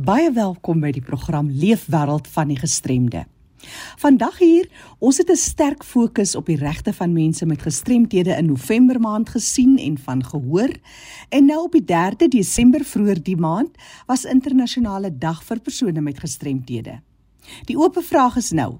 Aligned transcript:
Baie 0.00 0.30
welkom 0.32 0.78
by 0.80 0.94
die 0.96 1.02
program 1.04 1.50
Leefwêreld 1.60 2.28
van 2.32 2.48
die 2.48 2.56
Gestremde. 2.56 3.26
Vandag 4.00 4.38
hier, 4.40 4.68
ons 4.98 5.18
het 5.20 5.28
'n 5.28 5.36
sterk 5.36 5.84
fokus 5.84 6.34
op 6.34 6.46
die 6.46 6.56
regte 6.56 6.92
van 6.92 7.12
mense 7.12 7.46
met 7.46 7.62
gestremthede 7.62 8.32
in 8.36 8.46
November 8.46 9.00
maand 9.00 9.28
gesien 9.28 9.76
en 9.78 9.98
van 9.98 10.24
gehoor. 10.24 10.72
En 11.28 11.44
nou 11.44 11.64
op 11.64 11.72
die 11.72 11.84
3de 11.84 12.28
Desember 12.28 12.84
vroeër 12.84 13.22
die 13.22 13.36
maand 13.36 13.76
was 14.06 14.24
internasionale 14.24 15.18
dag 15.18 15.44
vir 15.44 15.60
persone 15.60 16.00
met 16.00 16.18
gestremthede. 16.18 17.00
Die 17.64 17.78
oop 17.78 17.98
vraag 18.02 18.36
is 18.36 18.50
nou: 18.50 18.78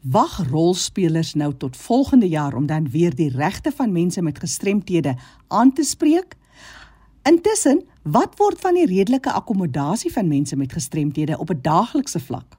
Wag 0.00 0.48
rolspelers 0.50 1.34
nou 1.34 1.54
tot 1.56 1.76
volgende 1.76 2.28
jaar 2.28 2.54
om 2.54 2.66
dan 2.66 2.90
weer 2.90 3.14
die 3.14 3.30
regte 3.30 3.72
van 3.72 3.92
mense 3.92 4.22
met 4.22 4.38
gestremthede 4.38 5.16
aan 5.48 5.72
te 5.72 5.82
spreek? 5.82 6.36
Intussen, 7.30 7.84
wat 8.02 8.34
word 8.40 8.58
van 8.58 8.74
die 8.74 8.88
redelike 8.90 9.30
akkommodasie 9.30 10.10
van 10.10 10.26
mense 10.26 10.56
met 10.58 10.72
gestremthede 10.74 11.38
op 11.38 11.50
'n 11.50 11.60
daaglikse 11.62 12.20
vlak? 12.20 12.56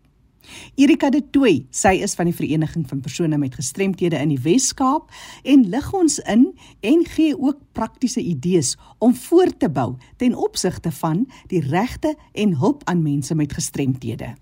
Erika 0.76 1.10
de 1.10 1.30
Tooi, 1.30 1.68
sy 1.70 2.00
is 2.02 2.14
van 2.14 2.26
die 2.26 2.36
Vereniging 2.36 2.88
van 2.88 3.02
persone 3.02 3.38
met 3.38 3.56
gestremthede 3.56 4.16
in 4.16 4.30
die 4.30 4.40
Wes-Kaap 4.40 5.12
en 5.44 5.70
lig 5.70 5.94
ons 5.94 6.20
in 6.20 6.58
en 6.80 7.06
gee 7.06 7.40
ook 7.40 7.58
praktiese 7.72 8.22
idees 8.22 8.78
om 8.98 9.16
voort 9.16 9.60
te 9.60 9.70
bou 9.70 9.96
ten 10.18 10.36
opsigte 10.36 10.92
van 10.92 11.28
die 11.48 11.62
regte 11.62 12.16
en 12.32 12.56
hulp 12.56 12.82
aan 12.84 13.02
mense 13.02 13.36
met 13.36 13.54
gestremthede. 13.54 14.36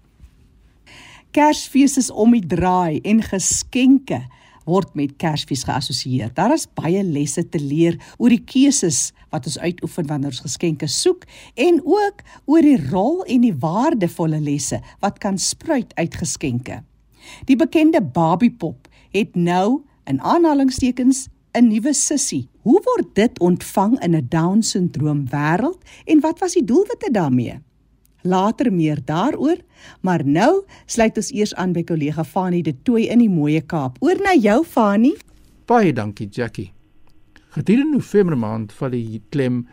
Kersfees 1.31 1.97
is 1.97 2.11
om 2.11 2.31
die 2.31 2.45
draai 2.45 2.99
en 2.99 3.23
geskenke 3.23 4.27
word 4.69 4.93
met 4.97 5.17
Kersfees 5.21 5.65
geassosieer. 5.67 6.29
Daar 6.37 6.53
is 6.53 6.67
baie 6.77 7.01
lesse 7.03 7.43
te 7.49 7.59
leer 7.61 7.97
oor 8.17 8.33
die 8.33 8.43
keuses 8.43 9.09
wat 9.33 9.47
ons 9.49 9.59
uitoefen 9.59 10.07
wanneer 10.09 10.33
ons 10.33 10.45
geskenke 10.45 10.89
soek 10.89 11.25
en 11.59 11.81
ook 11.85 12.23
oor 12.49 12.65
die 12.65 12.79
rol 12.89 13.23
en 13.25 13.45
die 13.45 13.55
waardevolle 13.65 14.39
lesse 14.43 14.81
wat 15.03 15.19
kan 15.23 15.37
spruit 15.41 15.93
uit 15.97 16.15
geskenke. 16.21 16.81
Die 17.49 17.57
bekende 17.59 18.01
Barbiepop 18.01 18.87
het 19.13 19.35
nou 19.35 19.81
in 20.09 20.21
aanhalingstekens 20.21 21.27
'n 21.53 21.67
nuwe 21.67 21.93
sussie. 21.93 22.47
Hoe 22.61 22.81
word 22.83 23.15
dit 23.15 23.39
ontvang 23.39 23.99
in 24.05 24.15
'n 24.15 24.27
Down-sindroom 24.29 25.25
wêreld 25.29 25.81
en 26.05 26.19
wat 26.19 26.39
was 26.39 26.53
die 26.53 26.63
doelwitte 26.63 27.11
daarmee? 27.11 27.59
Later 28.29 28.69
meer 28.73 28.99
daaroor, 29.05 29.57
maar 30.05 30.21
nou 30.25 30.63
sluit 30.85 31.17
ons 31.17 31.31
eers 31.33 31.53
aan 31.57 31.73
by 31.73 31.81
kollega 31.87 32.23
Fanie 32.23 32.61
de 32.63 32.75
Tooi 32.85 33.07
in 33.09 33.23
die 33.23 33.29
Mooie 33.31 33.61
Kaap. 33.61 33.97
Oor 34.05 34.19
na 34.21 34.35
jou 34.37 34.59
Fanie. 34.65 35.15
Baie 35.69 35.93
dankie 35.93 36.27
Jackie. 36.29 36.69
Gedurende 37.55 37.97
November 37.97 38.37
maand 38.37 38.73
val 38.77 38.93
die 38.93 39.21
klem 39.33 39.63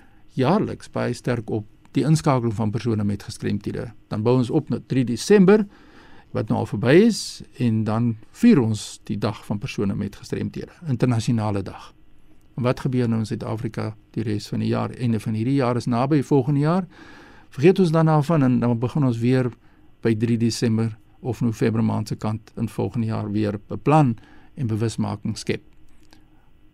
jaarliks 0.40 0.88
baie 0.92 1.12
sterk 1.16 1.50
op 1.52 1.66
die 1.96 2.04
inskakeling 2.08 2.54
van 2.56 2.72
persone 2.72 3.04
met 3.04 3.26
gestremthede. 3.28 3.90
Dan 4.08 4.24
bou 4.24 4.38
ons 4.40 4.50
op 4.50 4.70
na 4.72 4.80
3 4.80 5.04
Desember 5.12 5.66
wat 6.36 6.48
nou 6.48 6.62
al 6.62 6.70
verby 6.70 6.94
is 7.06 7.20
en 7.60 7.84
dan 7.84 8.14
vier 8.40 8.60
ons 8.60 8.86
die 9.08 9.18
dag 9.20 9.42
van 9.44 9.60
persone 9.60 9.94
met 9.96 10.16
gestremthede, 10.16 10.72
internasionale 10.88 11.62
dag. 11.64 11.92
En 12.56 12.64
wat 12.64 12.80
gebeur 12.80 13.08
nou 13.08 13.20
in 13.20 13.28
Suid-Afrika 13.28 13.92
die 14.16 14.24
res 14.24 14.48
van 14.48 14.64
die 14.64 14.72
jaar? 14.72 14.92
Einde 14.96 15.20
van 15.20 15.36
hierdie 15.36 15.58
jaar 15.60 15.76
is 15.76 15.88
naby 15.88 16.22
volgende 16.24 16.64
jaar. 16.64 16.88
Vergeet 17.50 17.78
ons 17.78 17.90
dan 17.90 18.06
daarvan 18.06 18.42
en 18.42 18.58
dan 18.60 18.78
begin 18.78 19.04
ons 19.04 19.18
weer 19.18 19.50
by 20.02 20.14
3 20.14 20.36
Desember 20.38 20.96
of 21.20 21.40
November 21.40 21.84
maand 21.84 22.08
se 22.08 22.16
kant 22.16 22.52
in 22.56 22.68
volgende 22.68 23.06
jaar 23.06 23.30
weer 23.30 23.58
beplan 23.68 24.16
en 24.54 24.66
bewusmaking 24.66 25.38
skep. 25.38 25.62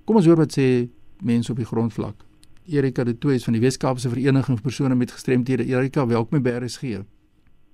Kom 0.05 0.17
ons 0.17 0.27
hoor 0.27 0.37
wat 0.43 0.53
sê 0.59 0.89
mense 1.23 1.53
op 1.53 1.59
die 1.59 1.67
grondvlak. 1.67 2.15
Erika 2.67 3.05
de 3.05 3.19
Toey 3.19 3.35
is 3.35 3.45
van 3.45 3.57
die 3.57 3.63
Weskaapse 3.63 4.11
Vereniging 4.11 4.59
vir 4.59 4.63
persone 4.63 4.95
met 4.95 5.11
gestremthede. 5.11 5.65
Erika, 5.67 6.07
welkom 6.07 6.43
by 6.43 6.57
RSG. 6.63 7.03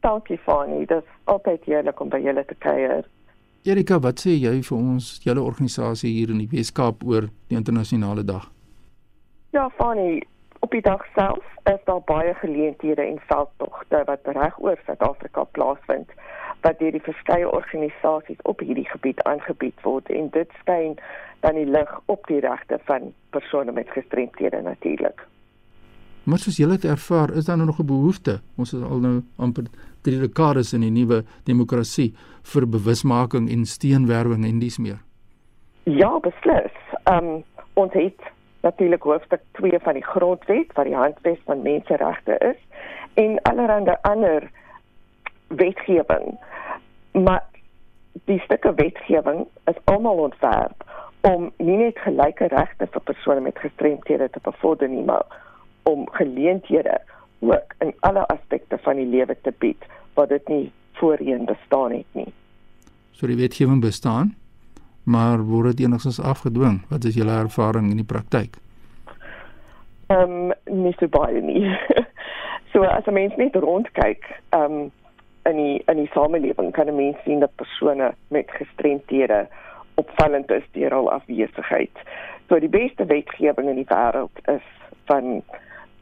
Dankie 0.00 0.38
Fanie, 0.44 0.86
dit 0.86 0.96
is 1.02 1.14
altyd 1.24 1.64
heerlik 1.64 2.00
om 2.00 2.08
by 2.08 2.20
julle 2.22 2.44
te 2.46 2.54
kuier. 2.62 3.04
Erika, 3.66 3.98
wat 4.00 4.22
sê 4.22 4.36
jy 4.38 4.54
vir 4.62 4.76
ons 4.78 5.18
julle 5.24 5.42
organisasie 5.42 6.12
hier 6.14 6.30
in 6.32 6.40
die 6.44 6.48
Weskaap 6.52 7.02
oor 7.04 7.28
die 7.50 7.58
internasionale 7.58 8.24
dag? 8.24 8.46
Ja, 9.52 9.66
Fanie, 9.76 10.22
op 10.58 10.70
die 10.70 10.82
dag 10.82 11.04
self 11.14 11.44
is 11.64 11.84
daar 11.84 12.02
baie 12.04 12.34
geleenthede 12.34 13.02
en 13.02 13.20
veldtogte 13.26 14.02
wat 14.04 14.20
reg 14.24 14.58
oor 14.58 14.78
Suid-Afrika 14.86 15.44
plaasvind 15.44 16.10
wat 16.60 16.78
deur 16.78 16.92
die 16.92 17.06
verskeie 17.06 17.50
organisasies 17.50 18.42
op 18.42 18.60
hierdie 18.60 18.88
gebied 18.88 19.22
aangebied 19.22 19.82
word 19.82 20.10
en 20.10 20.30
dit 20.34 20.50
skyn 20.60 20.96
dan 21.40 21.54
die 21.54 21.66
lig 21.66 21.90
op 22.06 22.26
die 22.26 22.40
regte 22.42 22.80
van 22.90 23.12
persone 23.30 23.72
met 23.72 23.90
gestremthede 23.94 24.62
natuurlik. 24.62 25.26
Maar 26.28 26.38
soos 26.38 26.58
julle 26.60 26.76
dit 26.76 26.90
ervaar, 26.90 27.30
is 27.36 27.44
daar 27.44 27.56
nou 27.56 27.66
nog 27.66 27.78
'n 27.80 27.86
behoefte. 27.86 28.40
Ons 28.56 28.72
is 28.72 28.82
al 28.82 28.98
nou 28.98 29.22
amper 29.36 29.64
3 30.02 30.18
dekades 30.18 30.72
in 30.72 30.80
die 30.80 30.90
nuwe 30.90 31.24
demokrasie 31.44 32.14
vir 32.42 32.68
bewusmaking 32.68 33.50
en 33.50 33.64
steenwerwing 33.64 34.44
en 34.44 34.58
dis 34.58 34.78
meer. 34.78 34.98
Ja, 35.84 36.18
beslis. 36.20 36.72
Ehm 37.04 37.24
um, 37.24 37.44
ons 37.74 37.92
het 37.92 38.20
natuurlik 38.60 39.02
hoofstuk 39.02 39.40
2 39.52 39.78
van 39.78 39.94
die 39.94 40.04
grondwet 40.04 40.72
wat 40.72 40.84
die 40.84 40.96
handves 40.96 41.38
van 41.44 41.62
menseregte 41.62 42.38
is 42.38 42.60
en 43.14 43.42
allerlei 43.42 43.96
ander 44.00 44.50
wetgewing. 45.46 46.38
Maar 47.12 47.44
die 48.24 48.40
stukke 48.40 48.74
wetgewing 48.74 49.46
is 49.64 49.78
almal 49.84 50.16
ontwerp 50.16 50.84
om 51.20 51.50
nie 51.56 51.76
net 51.76 51.98
gelyke 51.98 52.46
regte 52.52 52.86
vir 52.86 53.04
persone 53.10 53.40
met 53.40 53.58
gestremthede 53.58 54.30
te 54.30 54.40
bevorder 54.42 54.88
nie, 54.88 55.04
maar 55.04 55.24
om 55.82 56.08
geleenthede 56.14 57.00
ook 57.40 57.74
in 57.78 57.94
alle 58.00 58.26
aspekte 58.26 58.78
van 58.82 58.96
die 58.96 59.06
lewe 59.06 59.36
te 59.42 59.52
bied 59.58 59.86
wat 60.14 60.28
dit 60.28 60.48
nie 60.48 60.72
voorheen 60.98 61.44
bestaan 61.46 61.92
het 61.92 62.06
nie. 62.12 62.32
So 63.12 63.26
die 63.26 63.38
wetgewing 63.38 63.80
bestaan, 63.82 64.34
maar 65.08 65.40
word 65.48 65.76
dit 65.76 65.86
enigstens 65.86 66.20
afgedwing? 66.20 66.82
Wat 66.88 67.04
is 67.04 67.16
julle 67.16 67.32
ervaring 67.32 67.90
in 67.90 68.00
die 68.02 68.10
praktyk? 68.14 68.60
Ehm 70.12 70.52
um, 70.52 70.52
nie 70.84 70.94
so 70.98 71.08
baie 71.08 71.40
nie. 71.40 71.64
so 72.72 72.84
as 72.84 73.06
'n 73.06 73.16
mens 73.16 73.36
net 73.36 73.56
rondkyk, 73.56 74.24
ehm 74.50 74.72
um, 74.72 74.90
in 75.48 75.56
die 75.56 75.82
in 75.86 75.96
die 75.96 76.10
samelewing 76.12 76.72
kan 76.72 76.88
'n 76.88 76.96
mens 76.96 77.16
sien 77.24 77.40
dat 77.40 77.54
persone 77.56 78.14
met 78.28 78.50
gestremthede 78.50 79.48
opvallend 79.94 80.50
is 80.50 80.66
deur 80.72 80.90
hul 80.90 81.12
afwesigheid. 81.12 81.96
So 82.48 82.58
die 82.58 82.68
beste 82.68 83.06
wetgewing 83.06 83.68
in 83.68 83.80
die 83.80 83.88
wêreld 83.88 84.36
is 84.48 84.66
van 85.04 85.42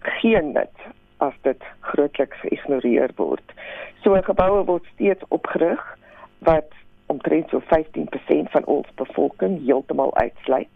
geen 0.01 0.53
nut 0.53 0.77
as 1.17 1.35
dit 1.43 1.63
grootliks 1.81 2.41
geïgnoreer 2.41 3.11
word. 3.17 3.55
So 4.03 4.19
geboue 4.23 4.65
word 4.65 4.85
steeds 4.95 5.25
opgerig 5.29 5.83
wat 6.39 6.73
omtrent 7.07 7.49
so 7.49 7.61
15% 7.61 8.51
van 8.51 8.65
ons 8.65 8.87
bevolking 8.95 9.65
heeltemal 9.67 10.15
uitsluit 10.15 10.69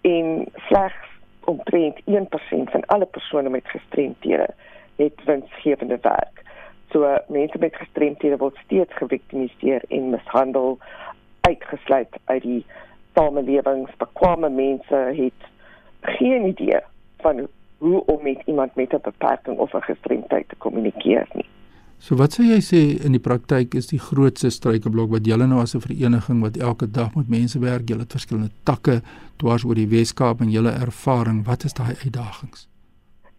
en 0.00 0.46
slegs 0.54 1.14
omtrent 1.44 2.00
1% 2.00 2.70
van 2.74 2.86
alle 2.86 3.06
persone 3.06 3.48
met 3.48 3.68
gestremthede 3.68 4.48
het 4.96 5.24
winsgewende 5.24 5.98
werk. 6.02 6.42
So 6.90 7.18
mense 7.28 7.58
met 7.58 7.76
gestremthede 7.76 8.36
word 8.36 8.56
steeds 8.64 8.94
geviktimiseer 8.94 9.82
en 9.88 10.10
mishandel 10.10 10.78
uitgesluit 11.40 12.16
uit 12.24 12.42
die 12.42 12.64
samelewings. 13.14 13.96
Bekwame 13.96 14.48
mense 14.48 14.94
het 14.94 15.50
geen 16.00 16.46
idee 16.46 16.80
van 17.18 17.48
hoe 17.78 18.04
om 18.04 18.22
met 18.22 18.42
iemand 18.44 18.74
met 18.74 18.92
'n 18.92 19.00
beperking 19.02 19.58
of 19.58 19.74
'n 19.74 19.80
gestremdheid 19.80 20.48
te 20.48 20.56
kommunikeer 20.56 21.26
nie. 21.32 21.48
So 21.98 22.16
wat 22.20 22.36
sou 22.36 22.44
jy 22.44 22.58
sê 22.60 22.80
in 23.06 23.14
die 23.16 23.22
praktyk 23.22 23.74
is 23.78 23.88
die 23.88 24.00
grootste 24.00 24.50
struikelblok 24.52 25.14
wat 25.14 25.26
julle 25.26 25.46
nou 25.48 25.62
as 25.62 25.74
'n 25.74 25.80
vereniging 25.80 26.42
wat 26.44 26.56
elke 26.56 26.86
dag 26.86 27.14
met 27.16 27.28
mense 27.28 27.58
werk, 27.58 27.88
julle 27.88 28.04
het 28.04 28.12
verskillende 28.12 28.52
takke 28.64 29.00
dwars 29.40 29.64
oor 29.64 29.74
die 29.74 29.88
Weskaap 29.88 30.40
en 30.40 30.50
julle 30.50 30.70
ervaring, 30.70 31.44
wat 31.46 31.64
is 31.64 31.72
daai 31.72 31.96
uitdagings? 32.04 32.68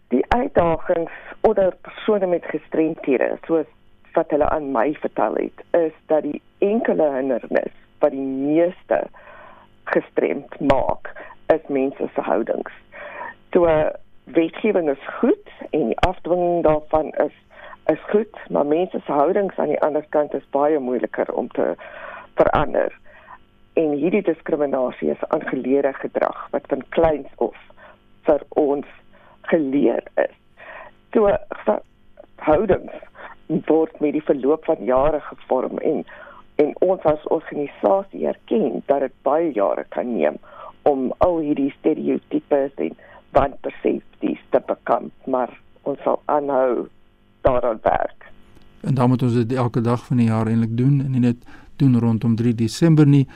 Die 0.09 0.25
uitdagings 0.29 1.12
onder 1.41 1.75
persone 1.81 2.28
met 2.28 2.44
gestremthede, 2.46 3.38
soos 3.46 3.66
wat 4.13 4.29
hulle 4.29 4.49
aan 4.49 4.72
my 4.72 4.93
vertel 4.93 5.35
het, 5.35 5.58
is 5.72 5.93
dat 6.08 6.23
die 6.23 6.41
enkele 6.59 7.11
hindernis 7.14 7.73
wat 7.99 8.11
die 8.11 8.29
meeste 8.49 9.08
gestremd 9.84 10.59
maak 10.59 11.14
is 11.53 11.61
mense 11.70 12.09
se 12.16 12.22
houdings. 12.22 12.72
So 13.53 13.66
wetgewing 14.23 14.90
is 14.90 15.03
goed 15.20 15.49
en 15.70 15.85
die 15.85 15.99
afdwinging 15.99 16.64
daarvan 16.64 17.14
is 17.26 17.35
is 17.91 18.03
goed, 18.11 18.39
maar 18.49 18.66
mense 18.66 18.99
se 19.05 19.11
houdings 19.11 19.57
aan 19.57 19.72
die 19.73 19.81
ander 19.81 20.05
kant 20.09 20.34
is 20.34 20.49
baie 20.55 20.79
moeiliker 20.79 21.34
om 21.34 21.47
te 21.47 21.75
verander. 22.35 22.93
En 23.73 23.91
hierdie 23.91 24.22
diskriminasie 24.22 25.11
is 25.11 25.28
aangeleerde 25.28 25.93
gedrag 25.93 26.47
wat 26.51 26.67
van 26.67 26.84
kleins 26.89 27.29
af 27.37 27.57
vir 28.28 28.43
ons 28.49 28.87
geleer 29.41 30.03
is. 30.16 30.35
So 31.13 31.31
houdings 32.35 32.93
word 33.47 33.99
met 34.03 34.16
die 34.17 34.23
verloop 34.23 34.66
van 34.66 34.84
jare 34.84 35.19
gevorm 35.31 35.78
en 35.78 36.05
en 36.57 36.72
ons 36.81 37.03
as 37.05 37.28
organisasie 37.29 38.25
erken 38.28 38.81
dat 38.89 39.03
dit 39.05 39.13
baie 39.28 39.51
jare 39.53 39.85
kan 39.93 40.09
neem 40.17 40.39
om 40.89 41.11
al 41.25 41.37
hierdie 41.45 41.69
stereotypes 41.75 42.79
en 42.85 42.95
wanpersepsies 43.37 44.41
te 44.49 44.61
bekamp 44.72 45.28
maar 45.35 45.53
ons 45.84 46.01
sal 46.03 46.17
aanhou 46.25 46.87
daaraan 47.41 47.79
werk 47.81 48.17
En 48.87 48.93
dan 48.93 49.09
moet 49.09 49.23
ons 49.23 49.34
dit 49.34 49.53
elke 49.53 49.81
dag 49.81 50.05
van 50.05 50.17
die 50.17 50.28
jaar 50.28 50.47
eintlik 50.47 50.78
doen 50.78 51.01
en 51.03 51.11
nie 51.11 51.19
net 51.19 51.43
doen 51.75 51.99
rondom 51.99 52.35
3 52.35 52.55
Desember 52.55 53.07
nie. 53.07 53.28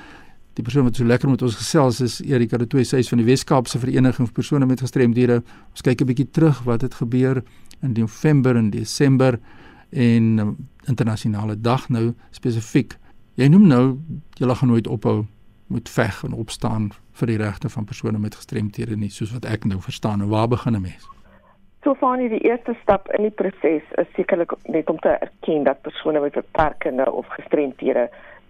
Die 0.53 0.63
persoon 0.63 0.83
wat 0.83 0.95
so 0.95 1.05
lekker 1.05 1.29
met 1.29 1.41
ons 1.41 1.55
gesels 1.55 1.99
is 2.01 2.19
Erika 2.21 2.57
de 2.57 2.67
Tooy, 2.67 2.83
sy 2.83 3.01
is 3.03 3.09
van 3.11 3.21
die 3.21 3.27
Wes-Kaapse 3.27 3.79
Vereniging 3.79 4.27
vir 4.27 4.35
persone 4.35 4.65
met 4.65 4.83
gestremdhede. 4.83 5.41
Ons 5.71 5.81
kyk 5.81 6.01
'n 6.01 6.05
bietjie 6.05 6.29
terug 6.31 6.63
wat 6.63 6.81
het 6.81 6.93
gebeur 6.93 7.43
in 7.81 7.93
November 7.93 8.55
en 8.55 8.69
Desember 8.69 9.39
en 9.89 10.39
um, 10.39 10.57
internasionale 10.85 11.61
dag 11.61 11.89
nou 11.89 12.13
spesifiek. 12.31 12.97
Jy 13.35 13.47
noem 13.47 13.67
nou 13.67 13.99
jy 14.37 14.55
gaan 14.55 14.67
nooit 14.67 14.87
ophou 14.87 15.25
moet 15.67 15.89
veg 15.89 16.23
en 16.23 16.33
opstaan 16.33 16.91
vir 17.11 17.27
die 17.27 17.37
regte 17.37 17.69
van 17.69 17.85
persone 17.85 18.19
met 18.19 18.35
gestremthede 18.35 18.95
nie 18.95 19.09
soos 19.09 19.31
wat 19.31 19.45
ek 19.45 19.65
nou 19.65 19.81
verstaan 19.81 20.21
en 20.21 20.27
waar 20.27 20.47
begin 20.47 20.75
'n 20.75 20.81
mens? 20.81 21.20
So 21.83 21.95
fanie 21.97 22.27
die 22.29 22.43
eerste 22.45 22.75
stap 22.83 23.07
in 23.17 23.23
die 23.25 23.33
proses 23.33 23.85
is 23.97 24.09
sekerlik 24.13 24.51
net 24.69 24.89
om 24.91 24.99
te 25.01 25.15
erken 25.15 25.63
dat 25.65 25.81
persone 25.81 26.21
met 26.21 26.37
beperkings 26.37 27.09
of 27.09 27.31
gestremthede 27.33 28.03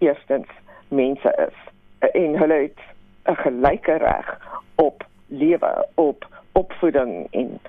eerstens 0.04 0.52
mense 0.90 1.32
is 1.46 1.62
en 2.10 2.36
hulle 2.42 2.58
het 2.66 2.82
'n 3.32 3.40
gelyke 3.44 3.96
reg 4.04 4.28
op 4.76 5.08
lewe, 5.28 5.88
op 5.96 6.28
opvoeding 6.52 7.28
en 7.32 7.60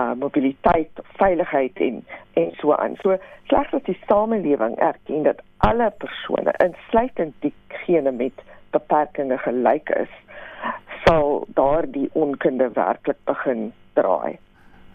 uh 0.00 0.12
mobiliteit, 0.18 0.90
veiligheid 1.22 1.76
en 1.76 2.04
en 2.34 2.50
so 2.58 2.74
aan. 2.74 2.96
So 2.96 3.16
slegs 3.46 3.70
dat 3.70 3.84
die 3.84 3.98
samelewing 4.06 4.76
erken 4.76 5.22
dat 5.22 5.42
alle 5.56 5.92
persone, 5.98 6.54
insluitend 6.58 7.34
diegene 7.38 8.10
met 8.10 8.42
beperkings 8.70 9.42
gelyk 9.42 9.88
is, 9.88 10.14
sal 11.04 11.46
daardie 11.46 12.10
onkunde 12.12 12.70
werklik 12.72 13.18
begin 13.24 13.72
draai. 13.92 14.38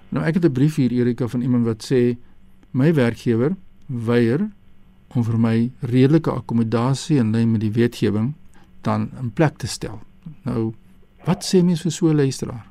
Nou 0.10 0.26
ek 0.26 0.34
het 0.34 0.46
'n 0.46 0.52
brief 0.52 0.76
hier 0.76 0.92
Erika 0.92 1.28
van 1.28 1.42
iemand 1.42 1.66
wat 1.66 1.84
sê 1.84 2.18
my 2.72 2.94
werkgewer 2.94 3.56
weier 3.88 4.50
om 5.16 5.24
vir 5.24 5.40
my 5.40 5.72
redelike 5.82 6.32
akkommodasie 6.32 7.18
in 7.18 7.32
lyn 7.32 7.52
met 7.52 7.62
die 7.62 7.72
wetgewing 7.72 8.34
dan 8.82 9.10
in 9.22 9.34
plek 9.34 9.58
te 9.58 9.68
stel. 9.68 10.00
Nou 10.44 10.74
wat 11.26 11.44
sê 11.44 11.64
mens 11.64 11.82
vir 11.82 11.92
so 11.92 12.08
'n 12.08 12.16
luisteraar? 12.16 12.66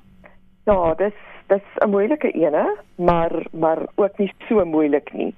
Ja, 0.64 0.94
dis 0.94 1.14
dis 1.48 1.66
'n 1.84 1.90
moeilike 1.90 2.30
ene, 2.32 2.76
maar 2.94 3.46
maar 3.52 3.86
ook 3.94 4.18
nie 4.18 4.32
so 4.48 4.64
moeilik 4.64 5.12
nie. 5.12 5.34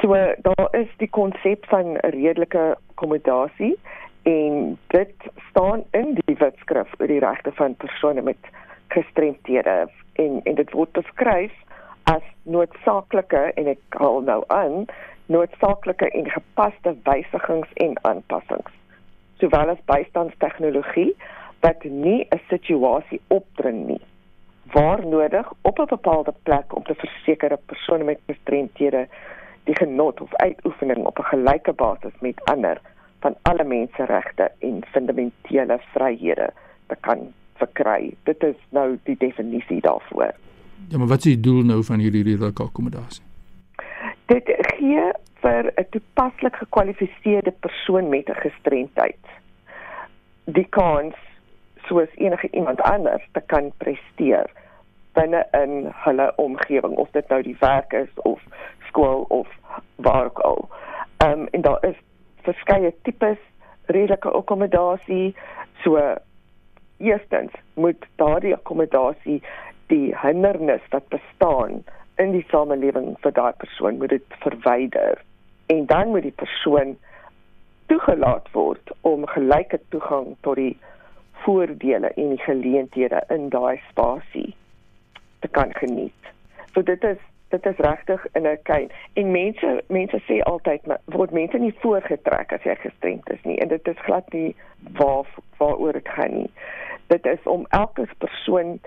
So 0.00 0.08
daar 0.42 0.68
is 0.72 0.88
die 0.96 1.10
konsep 1.10 1.66
van 1.68 1.96
redelike 1.96 2.76
akkommodasie 2.90 3.76
en 4.22 4.78
dit 4.86 5.14
staan 5.50 5.84
in 5.90 6.18
die 6.24 6.36
wetskrif 6.38 6.88
oor 6.98 7.06
die 7.06 7.18
regte 7.18 7.52
van 7.52 7.74
persone 7.74 8.22
met 8.22 8.36
gestremthede 8.88 9.88
en 10.12 10.40
en 10.44 10.54
dit 10.54 10.72
word 10.72 10.92
beskryf 10.92 11.52
as 12.04 12.26
noodsaaklike 12.42 13.52
en 13.54 13.66
ek 13.66 14.00
haal 14.00 14.20
nou 14.22 14.42
aan 14.46 14.84
noodsaaklike 15.26 16.10
en 16.10 16.30
gepaste 16.30 16.96
wysigings 17.08 17.72
en 17.86 17.96
aanpassings 18.02 18.72
sowel 19.40 19.72
as 19.74 19.86
bystandstegnologie 19.90 21.12
wat 21.60 21.84
nie 21.84 22.26
'n 22.30 22.40
situasie 22.48 23.20
opdring 23.28 23.86
nie 23.86 24.02
waar 24.72 25.06
nodig 25.06 25.52
op 25.62 25.78
'n 25.78 25.94
bepaalde 25.96 26.34
plek 26.42 26.76
om 26.76 26.84
te 26.84 26.94
verseker 26.94 27.48
dat 27.48 27.66
persone 27.66 28.04
met 28.04 28.20
gestremthede 28.26 29.08
die 29.64 29.76
genot 29.76 30.20
of 30.20 30.34
uitoefening 30.34 31.06
op 31.06 31.18
'n 31.18 31.30
gelyke 31.32 31.72
basis 31.72 32.14
met 32.20 32.44
ander 32.44 32.80
van 33.20 33.34
alle 33.42 33.64
menseregte 33.64 34.50
en 34.58 34.84
fundamentele 34.92 35.78
vryhede 35.92 36.50
te 36.86 36.96
kan 37.00 37.32
verkry. 37.56 38.14
Dit 38.22 38.42
is 38.42 38.56
nou 38.70 38.98
die 39.04 39.16
definisie 39.18 39.80
daarvoor. 39.80 40.34
Ja, 40.88 40.98
maar 40.98 41.06
wat 41.06 41.24
is 41.24 41.32
die 41.34 41.40
doel 41.40 41.62
nou 41.64 41.84
van 41.84 41.98
hierdie 41.98 42.22
redelike 42.22 42.62
akkommodasie? 42.62 43.22
Dit 44.26 44.50
gee 44.76 45.10
vir 45.40 45.72
'n 45.76 45.86
toepaslik 45.90 46.56
gekwalifiseerde 46.56 47.52
persoon 47.60 48.08
met 48.08 48.28
'n 48.28 48.40
gestremdheid 48.42 49.24
die 50.46 50.66
kans 50.70 51.14
soos 51.86 52.08
enige 52.14 52.48
iemand 52.50 52.80
anders 52.80 53.22
te 53.32 53.42
kan 53.46 53.72
presteer 53.82 54.50
binne 55.12 55.42
in 55.52 55.88
hulle 56.04 56.32
omgewing 56.36 56.94
of 56.96 57.10
dit 57.10 57.28
nou 57.28 57.42
die 57.42 57.56
werk 57.60 57.92
is 57.92 58.10
of 58.28 58.40
skool 58.88 59.24
of 59.28 59.48
waar 59.96 60.24
ook 60.24 60.38
al. 60.38 60.68
Ehm 61.16 61.40
um, 61.40 61.46
en 61.50 61.60
daar 61.60 61.84
is 61.84 61.96
verskeie 62.42 62.94
tipes 63.02 63.38
redelike 63.86 64.30
akkommodasie. 64.30 65.34
So 65.82 65.98
eerstens 66.98 67.52
moet 67.74 68.06
daardie 68.16 68.54
akkommodasie 68.54 69.42
die 69.92 70.14
hindernis 70.22 70.82
wat 70.90 71.08
bestaan 71.08 71.82
in 72.22 72.32
die 72.32 72.46
samelewing 72.50 73.14
vir 73.24 73.34
daai 73.36 73.52
persoon 73.62 73.98
moet 74.00 74.14
dit 74.16 74.38
verwyder 74.44 75.20
en 75.72 75.86
dan 75.86 76.14
moet 76.14 76.22
die 76.22 76.38
persoon 76.42 76.96
toegelaat 77.86 78.48
word 78.52 78.92
om 79.06 79.26
gelyke 79.30 79.78
toegang 79.94 80.34
tot 80.46 80.58
die 80.58 80.74
voordele 81.44 82.10
en 82.16 82.34
die 82.34 82.42
geleenthede 82.42 83.22
in 83.34 83.48
daai 83.54 83.78
spasie 83.90 84.54
te 85.44 85.48
kan 85.48 85.74
geniet. 85.78 86.32
So 86.74 86.82
dit 86.82 87.04
is 87.04 87.20
dit 87.48 87.66
is 87.66 87.76
regtig 87.76 88.26
in 88.32 88.46
'n 88.46 88.58
kyn. 88.62 88.90
En 89.12 89.30
mense 89.30 89.82
mense 89.86 90.20
sê 90.28 90.40
altyd 90.42 90.86
maar 90.86 91.00
word 91.04 91.30
mense 91.30 91.58
nie 91.58 91.74
voorgetrek 91.78 92.52
as 92.52 92.62
jy 92.62 92.74
gestremd 92.74 93.30
is 93.30 93.42
nie. 93.42 93.58
En 93.58 93.68
dit 93.68 93.88
is 93.88 93.98
glad 93.98 94.32
nie 94.32 94.56
waar 94.92 95.26
waaroor 95.56 95.92
dit 95.92 96.08
gaan 96.08 96.34
nie. 96.34 96.50
Dit 97.06 97.26
is 97.26 97.42
om 97.42 97.66
elke 97.68 98.08
persoon 98.18 98.80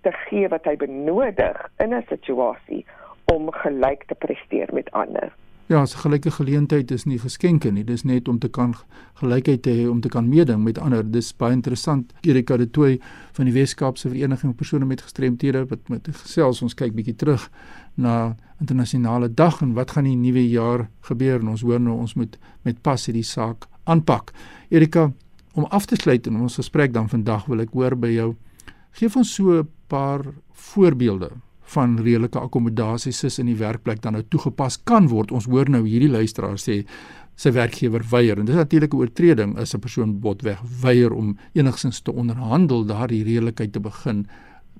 te 0.00 0.12
gee 0.12 0.48
wat 0.48 0.64
hy 0.64 0.76
benodig 0.76 1.70
in 1.78 1.94
'n 1.94 2.04
situasie 2.08 2.86
om 3.24 3.50
gelyk 3.50 4.04
te 4.04 4.14
presteer 4.14 4.68
met 4.72 4.90
ander 4.90 5.32
Ja, 5.68 5.82
'n 5.82 5.86
gelyke 5.86 6.30
geleentheid 6.30 6.90
is 6.90 7.04
nie 7.04 7.18
geskenke 7.18 7.70
nie. 7.70 7.84
Dis 7.84 8.02
net 8.02 8.28
om 8.28 8.38
te 8.38 8.48
kan 8.48 8.74
gelykheid 9.14 9.62
te 9.62 9.70
hê 9.70 9.88
om 9.90 10.00
te 10.00 10.08
kan 10.08 10.28
meeding 10.28 10.62
met 10.62 10.78
ander. 10.78 11.10
Dis 11.10 11.36
baie 11.36 11.52
interessant. 11.52 12.12
Erika 12.20 12.56
de 12.56 12.70
Tooy 12.70 13.00
van 13.32 13.44
die 13.44 13.54
Wes-Kaapse 13.54 14.08
Vereniging 14.08 14.54
persone 14.54 14.84
met 14.84 15.00
gestremthede 15.00 15.66
wat 15.66 15.88
met 15.88 16.08
gesels 16.12 16.62
ons 16.62 16.74
kyk 16.74 16.94
bietjie 16.94 17.16
terug 17.16 17.50
na 17.94 18.36
internasionale 18.60 19.34
dag 19.34 19.60
en 19.60 19.72
wat 19.72 19.90
gaan 19.90 20.04
die 20.04 20.16
nuwe 20.16 20.48
jaar 20.48 20.88
gebeur 21.00 21.40
en 21.40 21.48
ons 21.48 21.60
hoor 21.60 21.80
nou 21.80 21.98
ons 21.98 22.14
moet 22.14 22.38
met 22.62 22.82
pas 22.82 23.06
hierdie 23.06 23.24
saak 23.24 23.66
aanpak. 23.84 24.32
Erika, 24.68 25.12
om 25.52 25.64
af 25.64 25.86
te 25.86 25.96
sluit 25.96 26.26
in 26.26 26.40
ons 26.40 26.54
gesprek 26.54 26.92
dan 26.92 27.08
vandag 27.08 27.46
wil 27.46 27.60
ek 27.60 27.72
hoor 27.72 27.96
by 27.96 28.08
jou. 28.08 28.36
Geef 28.92 29.16
ons 29.16 29.34
so 29.34 29.58
'n 29.58 29.68
paar 29.88 30.20
voorbeelde 30.52 31.30
van 31.74 31.98
redelike 31.98 32.38
akkommodasies 32.38 33.24
is 33.24 33.38
in 33.38 33.46
die 33.46 33.58
werkplek 33.58 34.02
dan 34.02 34.12
nou 34.12 34.22
toegepas 34.28 34.78
kan 34.84 35.08
word. 35.08 35.32
Ons 35.32 35.48
hoor 35.50 35.70
nou 35.70 35.84
hierdie 35.86 36.10
luisteraar 36.10 36.58
sê 36.62 36.84
sy 37.36 37.52
werkgewer 37.52 38.04
weier. 38.10 38.38
En 38.38 38.46
dit 38.46 38.54
is 38.54 38.62
natuurlik 38.62 38.94
'n 38.94 38.96
oortreding 38.96 39.58
as 39.58 39.74
'n 39.74 39.80
persoon 39.80 40.20
botweg 40.20 40.60
weier 40.82 41.12
om 41.12 41.36
enigsins 41.52 42.00
te 42.00 42.12
onderhandel 42.12 42.86
daardie 42.86 43.24
redelikheid 43.24 43.72
te 43.72 43.80
begin 43.80 44.26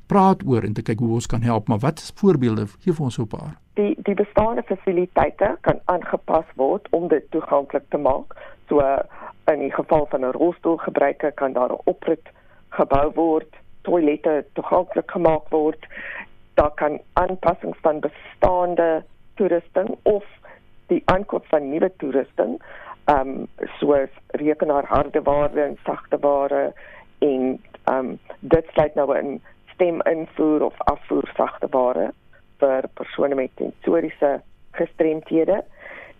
praat 0.06 0.42
oor 0.46 0.62
en 0.62 0.72
te 0.72 0.82
kyk 0.82 0.98
hoe 0.98 1.14
ons 1.14 1.26
kan 1.26 1.42
help. 1.42 1.68
Maar 1.68 1.78
wat 1.78 1.98
is 1.98 2.12
voorbeelde? 2.14 2.66
Gee 2.80 2.92
vir 2.92 3.04
ons 3.04 3.14
so 3.14 3.22
'n 3.22 3.28
paar 3.28 3.56
die 3.76 3.94
die 4.08 4.14
bestaande 4.14 4.62
fasiliteite 4.68 5.56
kan 5.68 5.80
aangepas 5.92 6.48
word 6.60 6.88
om 6.96 7.08
dit 7.12 7.24
toeganklik 7.30 7.84
te 7.92 8.00
maak. 8.00 8.34
So 8.68 8.82
in 9.52 9.62
die 9.62 9.72
geval 9.72 10.06
van 10.10 10.24
'n 10.24 10.36
rolstoelgebruiker 10.38 11.32
kan 11.32 11.52
daar 11.52 11.72
'n 11.72 11.84
oprit 11.84 12.26
gebou 12.68 13.12
word 13.14 13.50
toilette 13.82 14.44
toeganklik 14.52 15.10
gemaak 15.10 15.48
word 15.48 15.86
daar 16.56 16.74
kan 16.74 17.00
aanpassings 17.12 17.78
van 17.84 18.00
bestaande 18.00 19.04
toerusting 19.34 19.96
of 20.02 20.24
die 20.86 21.02
aankoop 21.04 21.46
van 21.52 21.70
nuwe 21.70 21.92
toerusting 21.96 22.58
ehm 23.04 23.28
um, 23.28 23.48
soos 23.78 24.10
rekenaarhardeware 24.26 25.62
en 25.62 25.76
sagteware 25.84 26.72
en 27.18 27.60
ehm 27.84 27.98
um, 27.98 28.18
dit 28.40 28.66
sluit 28.72 28.94
nou 28.94 29.18
in 29.18 29.42
stem 29.74 30.00
invoer 30.02 30.64
of 30.64 30.80
afvoer 30.90 31.30
sagteware 31.36 32.10
vir 32.58 32.88
persone 32.94 33.34
met 33.34 33.50
sensoriese 33.60 34.40
gestremthede. 34.70 35.62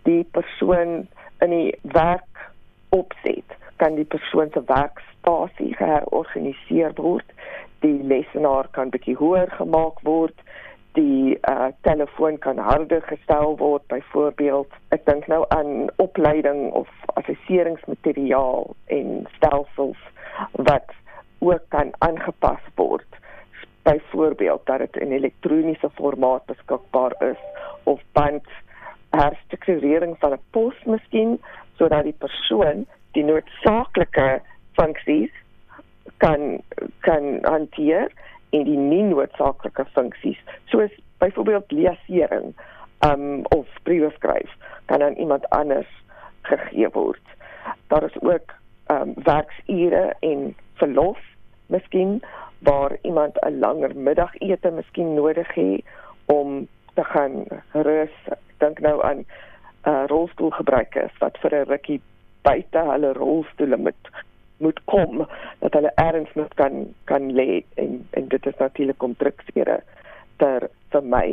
Die 0.03 0.23
persoon 0.31 1.07
in 1.39 1.49
die 1.49 1.77
werk 1.81 2.51
opset 2.89 3.57
kan 3.81 3.95
die 3.95 4.05
persoon 4.05 4.49
se 4.53 4.63
werkspasie 4.67 5.73
georganiseer 5.79 6.93
word 6.97 7.33
die 7.85 7.97
lesenaar 8.11 8.69
kan 8.77 8.93
bietjie 8.93 9.17
hoër 9.19 9.51
gemaak 9.59 10.01
word 10.07 10.45
die 10.97 11.37
uh, 11.49 11.69
telefoon 11.85 12.39
kan 12.41 12.57
harder 12.57 13.03
gestel 13.09 13.57
word 13.61 13.85
byvoorbeeld 13.93 14.77
ek 14.95 15.05
dink 15.09 15.27
nou 15.29 15.43
aan 15.53 15.91
opleiding 16.03 16.71
of 16.81 16.89
assesseringsmateriaal 17.21 18.71
en 18.97 19.27
stelsels 19.35 20.01
wat 20.69 20.95
ook 21.39 21.63
kan 21.69 21.93
aangepas 21.97 22.59
word. 22.75 23.07
Byvoorbeeld 23.83 24.65
dat 24.65 24.79
dit 24.79 24.97
in 24.97 25.11
elektroniese 25.11 25.89
formaat 25.93 26.45
beskikbaar 26.45 27.15
is 27.19 27.41
of 27.83 28.01
band 28.11 28.43
herstrukturering 29.09 30.15
van 30.19 30.31
'n 30.33 30.41
pos 30.51 30.75
miskien 30.85 31.41
sodat 31.77 32.03
die 32.03 32.17
persoon 32.17 32.85
die 33.11 33.23
noodsaaklike 33.23 34.41
funksies 34.79 35.31
kan 36.17 36.61
kan 36.99 37.39
hanteer 37.43 38.11
en 38.49 38.63
die 38.63 38.77
nie 38.77 39.03
noodsaaklike 39.03 39.85
funksies 39.93 40.39
soos 40.71 40.91
byvoorbeeld 41.19 41.71
leesering 41.71 42.53
um 43.05 43.45
of 43.55 43.67
briewe 43.83 44.11
skryf 44.15 44.53
kan 44.85 45.03
aan 45.03 45.13
iemand 45.13 45.49
anders 45.49 45.89
gegee 46.41 46.89
word. 46.93 47.21
Daar 47.87 48.03
is 48.03 48.21
ook 48.21 48.53
um 48.91 49.13
werksure 49.23 50.15
en 50.19 50.55
verlof 50.73 51.19
miskien 51.67 52.21
waar 52.59 52.97
iemand 53.01 53.37
'n 53.41 53.59
langer 53.59 53.95
middagete 53.95 54.71
miskien 54.71 55.13
nodig 55.13 55.53
het 55.53 55.83
om 56.25 56.67
te 56.93 57.03
gaan 57.03 57.45
rus. 57.71 58.15
Dink 58.57 58.79
nou 58.79 59.03
aan 59.03 59.25
uh 59.87 60.03
rolstoelgebruikers 60.07 61.17
wat 61.19 61.37
vir 61.37 61.53
'n 61.55 61.69
rukkie 61.69 62.01
buite 62.47 62.83
hulle 62.91 63.13
rolstoele 63.19 63.77
moet 63.77 64.11
moet 64.57 64.79
kom 64.89 65.25
dat 65.59 65.73
hulle 65.77 65.91
erns 66.01 66.33
moet 66.33 66.53
kan 66.59 66.85
kan 67.11 67.31
lê 67.39 67.63
en 67.83 67.99
en 68.19 68.27
dit 68.33 68.45
is 68.45 68.59
natuurlik 68.59 69.03
om 69.03 69.15
druksere 69.17 69.81
ter 70.41 70.69
vir 70.93 71.03
my. 71.03 71.27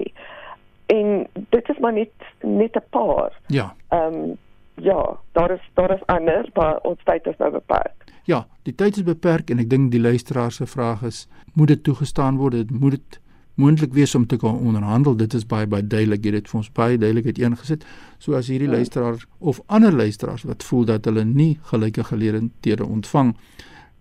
En 0.92 1.26
dit 1.34 1.68
is 1.68 1.78
maar 1.78 1.92
net 1.92 2.12
net 2.40 2.76
'n 2.76 2.88
paar. 2.90 3.32
Ja. 3.46 3.74
Ehm 3.88 4.14
um, 4.14 4.36
ja, 4.74 5.18
daar 5.32 5.50
is 5.50 5.70
daar 5.74 5.94
is 5.94 6.06
anders, 6.06 6.48
maar 6.54 6.78
ons 6.82 6.98
tyd 7.04 7.26
is 7.26 7.36
nou 7.38 7.50
beperk. 7.50 8.04
Ja, 8.24 8.46
die 8.62 8.74
tyd 8.74 8.96
is 8.96 9.02
beperk 9.02 9.50
en 9.50 9.58
ek 9.58 9.70
dink 9.70 9.90
die 9.92 10.00
luisteraar 10.00 10.52
se 10.52 10.66
vraag 10.66 11.02
is, 11.02 11.28
moet 11.54 11.68
dit 11.68 11.82
toegestaan 11.84 12.36
word? 12.36 12.52
Dit 12.52 12.70
moet 12.70 12.90
dit 12.90 13.20
moontlik 13.54 13.92
wees 13.92 14.14
om 14.14 14.26
te 14.26 14.36
kan 14.36 14.58
onderhandel. 14.58 15.16
Dit 15.16 15.34
is 15.34 15.46
baie 15.46 15.66
baie 15.66 15.86
duidelik. 15.86 16.24
Jy 16.24 16.32
het 16.32 16.42
dit 16.42 16.50
vir 16.50 16.58
ons 16.60 16.72
baie 16.72 16.98
duidelik 16.98 17.26
uiteengesit. 17.26 17.84
So 18.18 18.34
as 18.38 18.50
hierdie 18.50 18.68
ja. 18.68 18.74
luisteraar 18.74 19.22
of 19.38 19.60
ander 19.66 19.92
luisteraars 19.92 20.42
wat 20.48 20.64
voel 20.64 20.84
dat 20.84 21.04
hulle 21.04 21.24
nie 21.24 21.58
gelyke 21.70 22.04
geleenthede 22.04 22.86
ontvang 22.86 23.34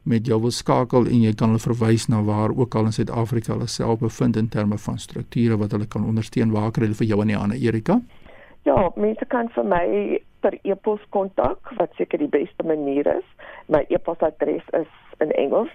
met 0.03 0.27
jou 0.27 0.39
wil 0.41 0.51
skakel 0.51 1.05
en 1.07 1.21
jy 1.23 1.31
kan 1.39 1.53
hulle 1.53 1.63
verwys 1.63 2.09
na 2.11 2.19
waar 2.27 2.51
ook 2.51 2.75
al 2.75 2.89
in 2.89 2.95
Suid-Afrika 2.95 3.53
hulle 3.53 3.69
self 3.71 4.01
bevind 4.01 4.35
in 4.35 4.49
terme 4.49 4.77
van 4.77 4.99
strukture 4.99 5.57
wat 5.57 5.71
hulle 5.71 5.87
kan 5.87 6.03
ondersteun. 6.03 6.51
Waar 6.51 6.71
kry 6.71 6.89
hulle 6.89 6.99
vir 6.99 7.07
jou 7.07 7.21
en 7.21 7.31
die 7.31 7.39
ander 7.39 7.57
Erika? 7.57 8.01
Ja, 8.67 8.89
mense 8.95 9.25
kan 9.31 9.49
vir 9.55 9.67
my 9.67 9.85
per 10.43 10.57
e-pos 10.63 10.99
kontak 11.15 11.71
wat 11.79 11.95
seker 11.97 12.19
die 12.19 12.31
beste 12.31 12.63
manier 12.67 13.07
is. 13.07 13.27
My 13.71 13.85
e-posadres 13.89 14.65
is 14.75 14.91
in 15.23 15.31
Engels 15.39 15.71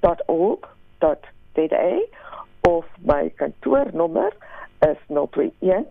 awareness@wcapd.org.za 0.00 2.18
of 2.60 2.84
my 3.04 3.32
kantoornommer 3.36 4.32
is 4.80 4.96
021 5.08 5.86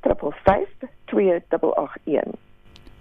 352 0.00 0.88
2881. 1.04 2.38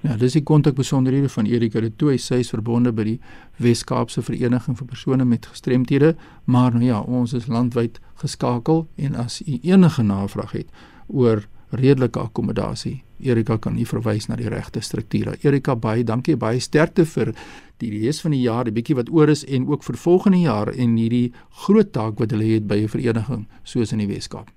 Ja, 0.01 0.15
dis 0.17 0.34
die 0.34 0.43
kontakbesonderhede 0.43 1.29
van 1.29 1.46
Erika 1.46 1.79
de 1.79 1.91
Tooy. 1.96 2.17
Sy 2.17 2.41
is 2.41 2.50
verbonde 2.50 2.89
by 2.93 3.03
die 3.05 3.17
Wes-Kaapse 3.62 4.24
Vereniging 4.25 4.77
vir 4.77 4.88
persone 4.89 5.25
met 5.25 5.46
gestremthede, 5.46 6.15
maar 6.50 6.74
nou 6.74 6.86
ja, 6.86 7.01
ons 7.01 7.36
is 7.38 7.48
landwyd 7.48 8.00
geskakel 8.24 8.88
en 8.98 9.15
as 9.15 9.41
u 9.46 9.60
enige 9.62 10.01
navraag 10.01 10.55
het 10.58 10.74
oor 11.08 11.46
redelike 11.72 12.20
akkommodasie, 12.20 13.01
Erika 13.24 13.58
kan 13.58 13.78
u 13.80 13.86
verwys 13.86 14.28
na 14.28 14.36
die 14.36 14.50
regte 14.50 14.82
strukture. 14.82 15.36
Erika, 15.44 15.75
baie 15.75 16.04
dankie, 16.04 16.36
baie 16.36 16.60
sterkte 16.60 17.06
vir 17.06 17.34
die 17.82 17.92
res 18.04 18.22
van 18.22 18.36
die 18.36 18.42
jaar, 18.42 18.66
die 18.66 18.75
bietjie 18.75 18.98
wat 18.98 19.10
oor 19.13 19.30
is 19.30 19.44
en 19.46 19.68
ook 19.70 19.84
vir 19.84 19.98
volgende 19.98 20.42
jaar 20.44 20.72
en 20.74 20.98
hierdie 20.98 21.32
groot 21.66 21.92
taak 21.94 22.20
wat 22.20 22.32
hulle 22.32 22.54
het 22.54 22.68
by 22.68 22.82
'n 22.84 22.88
vereniging 22.88 23.48
soos 23.63 23.92
in 23.92 24.00
die 24.00 24.08
Wes-Kaap. 24.08 24.50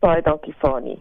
Baie 0.00 0.22
dankie 0.22 0.54
Fani. 0.58 0.98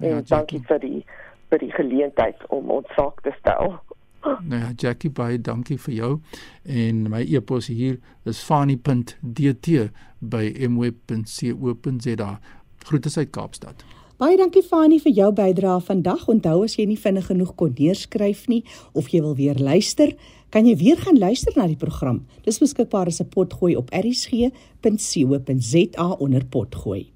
En 0.00 0.08
ja, 0.08 0.20
dankie 0.20 0.60
vir 0.68 0.78
die 0.78 1.04
vir 1.50 1.58
die 1.58 1.72
geleentheid 1.72 2.36
om 2.48 2.70
ons 2.70 2.86
saak 2.96 3.22
te 3.22 3.32
stel. 3.38 3.80
Nou 4.22 4.60
ja, 4.60 4.70
Jackie, 4.76 5.10
baie 5.10 5.40
dankie 5.40 5.78
vir 5.78 5.94
jou. 5.94 6.20
En 6.64 7.10
my 7.10 7.22
e-pos 7.26 7.66
hier 7.66 7.98
is 8.24 8.42
fani.dt 8.42 9.88
by 10.20 10.52
mweb.co.za. 10.68 12.30
Groete 12.86 13.10
uit 13.18 13.30
Kaapstad. 13.30 13.84
Baie 14.22 14.36
dankie 14.38 14.62
Fani 14.62 15.00
vir 15.02 15.10
jou 15.16 15.32
bydrae 15.34 15.80
vandag. 15.82 16.28
Onthou 16.30 16.60
as 16.62 16.76
jy 16.78 16.84
nie 16.86 16.94
vinnig 17.04 17.26
genoeg 17.26 17.56
kon 17.58 17.72
neerskryf 17.74 18.44
nie 18.46 18.62
of 18.94 19.08
jy 19.10 19.18
wil 19.24 19.34
weer 19.34 19.58
luister, 19.58 20.14
kan 20.54 20.62
jy 20.68 20.76
weer 20.78 20.94
gaan 21.00 21.18
luister 21.18 21.50
na 21.58 21.66
die 21.66 21.80
program. 21.80 22.22
Dis 22.46 22.62
beskikbaar 22.62 23.10
as 23.10 23.18
'n 23.18 23.26
potgooi 23.34 23.74
op 23.74 23.90
erisg.co.za 23.90 24.46
onder 26.22 26.44
potgooi. 26.46 27.10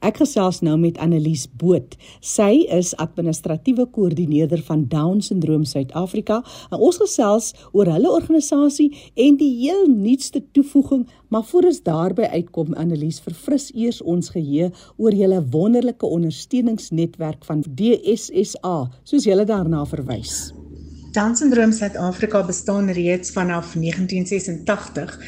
Ek 0.00 0.20
gesels 0.22 0.60
nou 0.64 0.76
met 0.80 0.98
Annelies 1.02 1.46
Boot. 1.58 1.96
Sy 2.20 2.64
is 2.72 2.92
administratiewe 3.02 3.86
koördineerder 3.94 4.62
van 4.66 4.86
Down 4.88 5.20
Syndroom 5.20 5.64
Suid-Afrika. 5.68 6.40
Ons 6.70 7.00
gesels 7.02 7.52
oor 7.72 7.90
hulle 7.92 8.10
organisasie 8.10 8.90
en 9.14 9.36
die 9.40 9.50
heel 9.62 9.86
nuutste 9.90 10.42
toevoeging, 10.52 11.06
maar 11.28 11.44
voor 11.48 11.70
ons 11.70 11.82
daarby 11.82 12.28
uitkom, 12.32 12.74
Annelies, 12.74 13.20
verfris 13.24 13.70
eers 13.74 14.02
ons 14.02 14.32
geheue 14.34 14.72
oor 14.96 15.14
julle 15.16 15.42
wonderlike 15.52 16.06
ondersteuningsnetwerk 16.06 17.44
van 17.48 17.62
DSSA, 17.66 18.76
soos 19.04 19.28
julle 19.28 19.46
daarna 19.48 19.84
verwys. 19.88 20.52
Down 21.12 21.34
Syndroom 21.36 21.72
Suid-Afrika 21.76 22.40
bestaan 22.44 22.88
reeds 22.90 23.32
vanaf 23.32 23.74
1986 23.74 25.18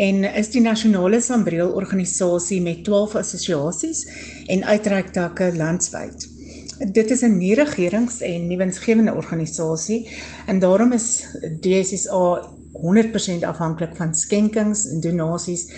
en 0.00 0.24
is 0.24 0.48
die 0.54 0.62
nasionale 0.64 1.20
sambreel 1.20 1.74
organisasie 1.76 2.60
met 2.64 2.84
12 2.86 3.18
assosiasies 3.20 4.04
en 4.48 4.64
uitreiktakke 4.64 5.50
landwyd. 5.56 6.28
Dit 6.92 7.10
is 7.10 7.22
'n 7.22 7.36
nie-regerings- 7.36 8.20
en 8.20 8.46
nie-winsgewende 8.46 9.14
organisasie 9.14 10.08
en 10.46 10.58
daarom 10.58 10.92
is 10.92 11.26
DSSA 11.60 12.48
100% 12.72 13.44
afhanklik 13.44 13.96
van 13.96 14.14
skenkings 14.14 14.86
en 14.86 15.00
donasies 15.00 15.72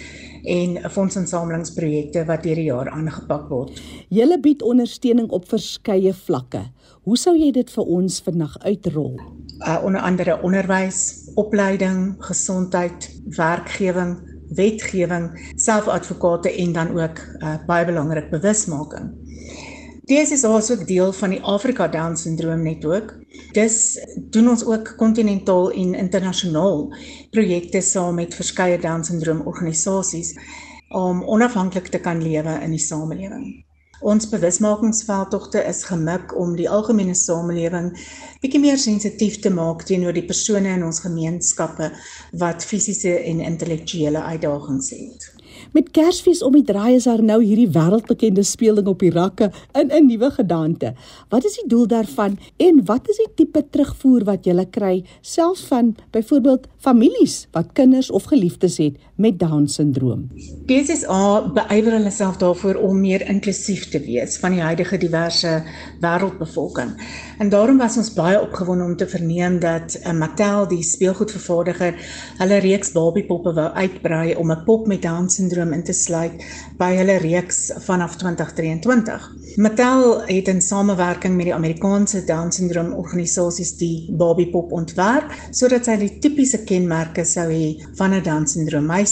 en 0.44 0.90
fondsinsamelingsprojekte 0.90 2.24
wat 2.24 2.42
deur 2.42 2.54
die 2.54 2.70
jaar 2.70 2.90
aangepak 2.90 3.48
word. 3.48 3.82
Julle 4.08 4.40
bied 4.40 4.62
ondersteuning 4.62 5.30
op 5.30 5.48
verskeie 5.48 6.14
vlakke. 6.14 6.70
Hoe 7.02 7.16
sou 7.16 7.36
jy 7.38 7.50
dit 7.50 7.70
vir 7.70 7.84
ons 7.84 8.20
vandag 8.20 8.58
uitrol? 8.58 9.16
Uh 9.62 9.78
onder 9.84 10.00
andere 10.00 10.42
onderwys, 10.42 11.30
opleiding, 11.34 12.14
gesondheid, 12.18 13.20
werkgewing, 13.24 14.18
wetgewing, 14.54 15.52
selfadvokate 15.54 16.56
en 16.56 16.72
dan 16.72 17.00
ook 17.00 17.18
uh, 17.38 17.54
baie 17.66 17.84
belangrik 17.84 18.30
bewusmaking. 18.30 19.10
DSS 20.04 20.42
is 20.42 20.70
ook 20.70 20.86
deel 20.86 21.12
van 21.12 21.30
die 21.30 21.42
Afrika 21.42 21.88
Down 21.88 22.16
Syndroom 22.16 22.62
netwerk. 22.62 23.14
Dis 23.52 24.00
doen 24.30 24.48
ons 24.48 24.64
ook 24.64 24.96
kontinentaal 24.96 25.70
en 25.70 25.94
internasionaal 25.94 26.94
projekte 27.30 27.80
saam 27.80 28.14
met 28.14 28.34
verskeie 28.34 28.78
Down 28.78 29.02
Syndroom 29.02 29.46
organisasies 29.46 30.34
om 30.88 31.22
onafhanklik 31.22 31.86
te 31.86 32.00
kan 32.00 32.22
lewe 32.22 32.58
in 32.62 32.70
die 32.70 32.82
samelewing. 32.82 33.64
Ons 34.02 34.26
bewusmakingsveldtogte 34.32 35.60
is 35.70 35.84
gemik 35.86 36.32
om 36.38 36.56
die 36.58 36.66
algemene 36.66 37.14
samelewing 37.14 37.92
bietjie 38.42 38.60
meer 38.62 38.80
sensitief 38.82 39.36
te 39.44 39.52
maak 39.54 39.84
teenoor 39.86 40.16
die 40.16 40.26
persone 40.26 40.72
in 40.74 40.82
ons 40.82 41.04
gemeenskappe 41.04 41.92
wat 42.42 42.66
fisiese 42.66 43.14
en 43.30 43.44
intellektuele 43.46 44.24
uitdagings 44.32 44.90
het. 44.96 45.30
Met 45.72 45.90
Kersfees 45.94 46.42
om 46.42 46.56
die 46.56 46.64
draai 46.66 46.96
is 46.96 47.06
daar 47.06 47.22
nou 47.22 47.38
hierdie 47.44 47.68
wêreldbekende 47.70 48.42
speelding 48.44 48.88
op 48.90 49.04
die 49.04 49.12
rakke 49.14 49.50
in 49.78 49.92
'n 49.92 50.06
nuwe 50.06 50.30
gedagte. 50.30 50.94
Wat 51.28 51.44
is 51.44 51.54
die 51.60 51.68
doel 51.68 51.86
daarvan 51.86 52.38
en 52.56 52.84
wat 52.84 53.08
is 53.08 53.16
die 53.16 53.32
tipe 53.34 53.64
terugvoer 53.70 54.24
wat 54.24 54.44
jy 54.44 54.66
kry 54.70 55.04
selfs 55.20 55.62
van 55.64 55.96
byvoorbeeld 56.10 56.66
families 56.78 57.46
wat 57.52 57.72
kinders 57.72 58.10
of 58.10 58.24
geliefdes 58.24 58.76
het 58.76 58.96
met 59.22 59.38
down 59.40 59.68
syndroom? 59.70 60.26
DSA 60.66 61.52
beywer 61.54 61.96
hulle 61.98 62.12
self 62.14 62.40
daarvoor 62.42 62.80
om 62.82 63.00
meer 63.00 63.24
inklusief 63.28 63.88
te 63.94 64.02
wees 64.02 64.36
van 64.42 64.56
die 64.56 64.64
huidige 64.64 64.98
diverse 64.98 65.54
wêreldbevolking. 66.02 66.92
En 67.38 67.48
daarom 67.54 67.78
was 67.78 67.96
ons 67.96 68.12
baie 68.14 68.40
opgewonde 68.40 68.84
om 68.84 68.96
te 68.96 69.08
verneem 69.08 69.60
dat 69.62 69.96
uh, 70.02 70.12
Mattel, 70.12 70.68
die 70.68 70.82
speelgoedvervaardiger, 70.86 71.96
hulle 72.42 72.60
reeks 72.66 72.92
babiepoppe 72.92 73.54
wou 73.56 73.70
uitbrei 73.72 74.34
om 74.36 74.52
'n 74.52 74.64
pop 74.66 74.86
met 74.86 75.02
down 75.02 75.28
syndroom 75.28 75.62
syndroom 75.62 75.72
in 75.72 75.84
te 75.84 75.92
sluit 75.92 76.42
by 76.78 76.90
hulle 76.96 77.18
reeks 77.22 77.70
vanaf 77.86 78.16
2023. 78.20 79.30
Mattel 79.56 80.22
het 80.26 80.48
in 80.48 80.62
samewerking 80.64 81.36
met 81.36 81.50
die 81.50 81.54
Amerikaanse 81.54 82.22
Down 82.24 82.50
syndroom 82.50 82.92
organisasies 82.96 83.74
die 83.76 84.08
Barbie 84.16 84.48
pop 84.50 84.72
ontwerp 84.72 85.28
sodat 85.50 85.84
sy 85.86 85.98
die 86.00 86.10
tipiese 86.24 86.62
kenmerke 86.64 87.24
sou 87.28 87.48
hê 87.50 87.76
van 87.98 88.14
'n 88.14 88.22
Down 88.24 88.46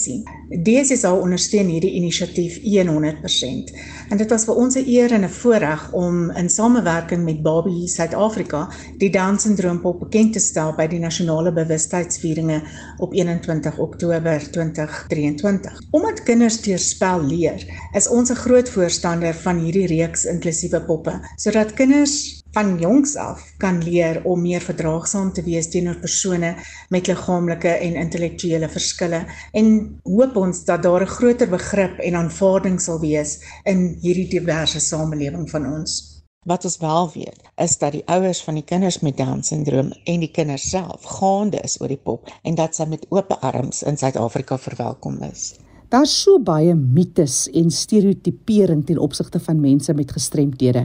meisie. 0.01 0.25
DSSA 0.51 1.13
ondersteun 1.15 1.69
hierdie 1.71 1.93
inisiatief 1.99 2.59
100%. 2.65 3.73
En 4.11 4.19
dit 4.19 4.31
was 4.31 4.45
vir 4.45 4.55
ons 4.55 4.77
'n 4.77 4.85
eer 4.87 5.13
en 5.13 5.25
'n 5.25 5.29
voorreg 5.29 5.93
om 5.93 6.31
in 6.31 6.49
samewerking 6.49 7.25
met 7.25 7.43
Barbie 7.43 7.89
Suid-Afrika 7.89 8.69
die 8.99 9.11
Down 9.11 9.39
syndroom 9.39 9.81
pop 9.81 10.01
bekend 10.01 10.33
te 10.33 10.39
stel 10.39 10.75
by 10.75 10.87
die 10.87 10.99
nasionale 10.99 11.53
bewustheidsvieringe 11.53 12.63
op 12.99 13.13
21 13.13 13.79
Oktober 13.79 14.51
2023. 14.51 15.81
Omdat 15.91 16.23
kinders 16.23 16.61
deur 16.61 16.79
spel 16.79 17.25
leer, 17.25 17.65
is 17.93 18.09
ons 18.09 18.31
'n 18.31 18.35
groot 18.35 18.69
voorstander 18.69 19.35
van 19.35 19.59
hierdie 19.59 19.87
reeks 19.87 20.25
inklusiewe 20.25 20.81
poppe, 20.81 21.21
sodat 21.37 21.75
kinders 21.75 22.40
van 22.53 22.79
jongs 22.79 23.17
af 23.17 23.43
kan 23.63 23.83
leer 23.85 24.21
om 24.25 24.41
meer 24.43 24.61
verdraagsaam 24.61 25.33
te 25.33 25.43
wees 25.47 25.69
teenoor 25.71 25.99
persone 26.03 26.55
met 26.89 27.07
liggaamlike 27.07 27.69
en 27.69 27.99
intellektuele 28.03 28.69
verskille 28.69 29.25
en 29.53 29.69
hoop 30.03 30.37
ons 30.37 30.65
dat 30.65 30.83
daar 30.83 31.03
'n 31.03 31.15
groter 31.17 31.49
begrip 31.49 31.99
en 31.99 32.15
aanvaarding 32.15 32.81
sal 32.81 33.01
wees 33.01 33.39
in 33.65 33.99
hierdie 34.01 34.29
diverse 34.29 34.81
samelewing 34.81 35.51
van 35.51 35.67
ons. 35.67 36.21
Wat 36.47 36.65
ons 36.65 36.79
wel 36.79 37.11
weet, 37.13 37.41
is 37.57 37.79
dat 37.79 37.93
die 37.93 38.07
ouers 38.07 38.43
van 38.43 38.55
die 38.55 38.65
kinders 38.65 39.01
met 39.01 39.17
Down-sindroom 39.17 39.93
en 40.05 40.21
die 40.21 40.31
kinders 40.31 40.71
self 40.71 41.03
gaande 41.05 41.61
is 41.61 41.81
oor 41.81 41.89
die 41.89 42.01
pop 42.01 42.31
en 42.43 42.55
dat 42.55 42.75
sy 42.75 42.85
met 42.85 43.07
oop 43.09 43.33
arms 43.41 43.83
in 43.83 43.97
Suid-Afrika 43.97 44.59
verwelkom 44.59 45.23
is. 45.23 45.55
Daar's 45.91 46.13
so 46.23 46.39
baie 46.39 46.71
mites 46.79 47.49
en 47.51 47.71
stereotipering 47.75 48.85
ten 48.87 48.99
opsigte 49.03 49.41
van 49.43 49.59
mense 49.61 49.95
met 49.95 50.13
gestremthede. 50.15 50.85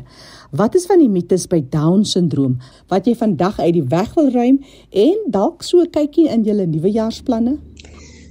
Wat 0.49 0.75
is 0.75 0.87
van 0.89 0.97
die 0.97 1.09
mites 1.09 1.45
by 1.51 1.59
Down-sindroom 1.69 2.55
wat 2.89 3.05
jy 3.05 3.13
vandag 3.19 3.59
uit 3.59 3.75
die 3.75 3.85
weg 3.91 4.15
wil 4.17 4.31
ruim 4.33 4.57
en 4.89 5.19
dalk 5.29 5.61
so 5.63 5.85
kykie 5.85 6.25
in 6.33 6.41
julle 6.47 6.65
nuwejaarsplanne? 6.65 7.53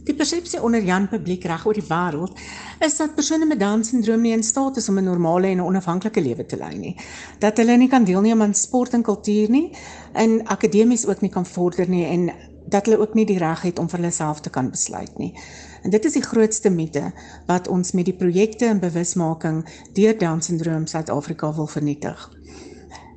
Die 0.05 0.17
persepsie 0.19 0.59
onder 0.61 0.83
Jan 0.85 1.07
publiek 1.09 1.47
reg 1.47 1.63
oor 1.65 1.79
die 1.79 1.87
wêreld 1.87 2.43
is 2.85 2.99
dat 2.99 3.15
persone 3.15 3.47
met 3.47 3.63
Down-sindroom 3.63 4.27
nie 4.27 4.35
in 4.35 4.43
staat 4.43 4.77
is 4.83 4.89
om 4.91 4.99
'n 4.99 5.07
normale 5.07 5.53
en 5.55 5.63
onafhanklike 5.63 6.21
lewe 6.21 6.47
te 6.47 6.57
lei 6.57 6.75
nie. 6.79 6.97
Dat 7.39 7.57
hulle 7.57 7.77
nie 7.77 7.89
kan 7.89 8.05
deelneem 8.05 8.43
aan 8.43 8.55
sport 8.55 8.95
en 8.95 9.03
kultuur 9.03 9.51
nie, 9.51 9.71
en 10.13 10.47
akademies 10.47 11.07
ook 11.07 11.21
nie 11.21 11.31
kan 11.31 11.47
vorder 11.47 11.89
nie 11.89 12.05
en 12.05 12.31
dat 12.67 12.87
hulle 12.87 12.99
ook 12.99 13.15
nie 13.15 13.27
die 13.27 13.39
reg 13.39 13.63
het 13.63 13.79
om 13.79 13.89
vir 13.89 14.01
hulle 14.01 14.13
self 14.13 14.41
te 14.41 14.51
kan 14.51 14.71
besluit 14.71 15.19
nie. 15.19 15.33
En 15.83 15.91
dit 15.91 16.05
is 16.05 16.17
die 16.17 16.25
grootste 16.25 16.71
mite 16.71 17.11
wat 17.47 17.69
ons 17.69 17.93
met 17.93 18.05
die 18.05 18.17
projekte 18.17 18.67
en 18.67 18.81
bewusmaking 18.81 19.65
deur 19.93 20.19
Down-sindroom 20.19 20.87
Suid-Afrika 20.87 21.55
wil 21.55 21.67
vernietig. 21.67 22.31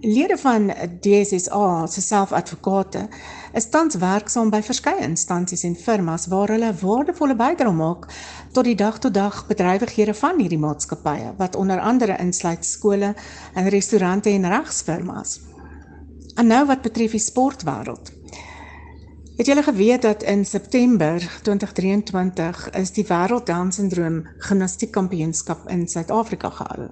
Lede 0.02 0.38
van 0.38 0.72
DSSA 1.02 1.88
se 1.88 2.02
selfadvokate 2.02 3.08
is 3.54 3.70
tans 3.70 3.96
werksaam 3.96 4.52
by 4.54 4.60
verskeie 4.62 5.02
instansies 5.02 5.64
en 5.66 5.76
firmas 5.76 6.28
waar 6.30 6.54
hulle 6.54 6.70
waardevolle 6.82 7.36
bydrae 7.36 7.74
maak 7.74 8.06
tot 8.54 8.68
die 8.70 8.76
dag-tot-dag 8.78 9.40
bedrywighede 9.50 10.14
van 10.14 10.38
hierdie 10.38 10.62
maatskappye 10.62 11.34
wat 11.40 11.56
onder 11.56 11.82
andere 11.82 12.20
insluit 12.22 12.66
skole 12.66 13.16
en 13.54 13.70
restaurante 13.74 14.30
en 14.30 14.46
regsfirmas. 14.54 15.40
En 16.38 16.48
nou 16.48 16.66
wat 16.70 16.86
betref 16.86 17.18
die 17.18 17.24
sportwêreld. 17.24 18.14
Het 19.38 19.46
julle 19.46 19.64
geweet 19.64 20.02
dat 20.02 20.24
in 20.24 20.46
September 20.46 21.40
2023 21.42 22.70
is 22.70 22.92
die 22.92 23.06
Wêreld 23.06 23.46
Down 23.46 23.72
Syndroom 23.72 24.28
Gimnastiekkampioenskap 24.38 25.70
in 25.70 25.88
Suid-Afrika 25.88 26.50
gehou 26.50 26.88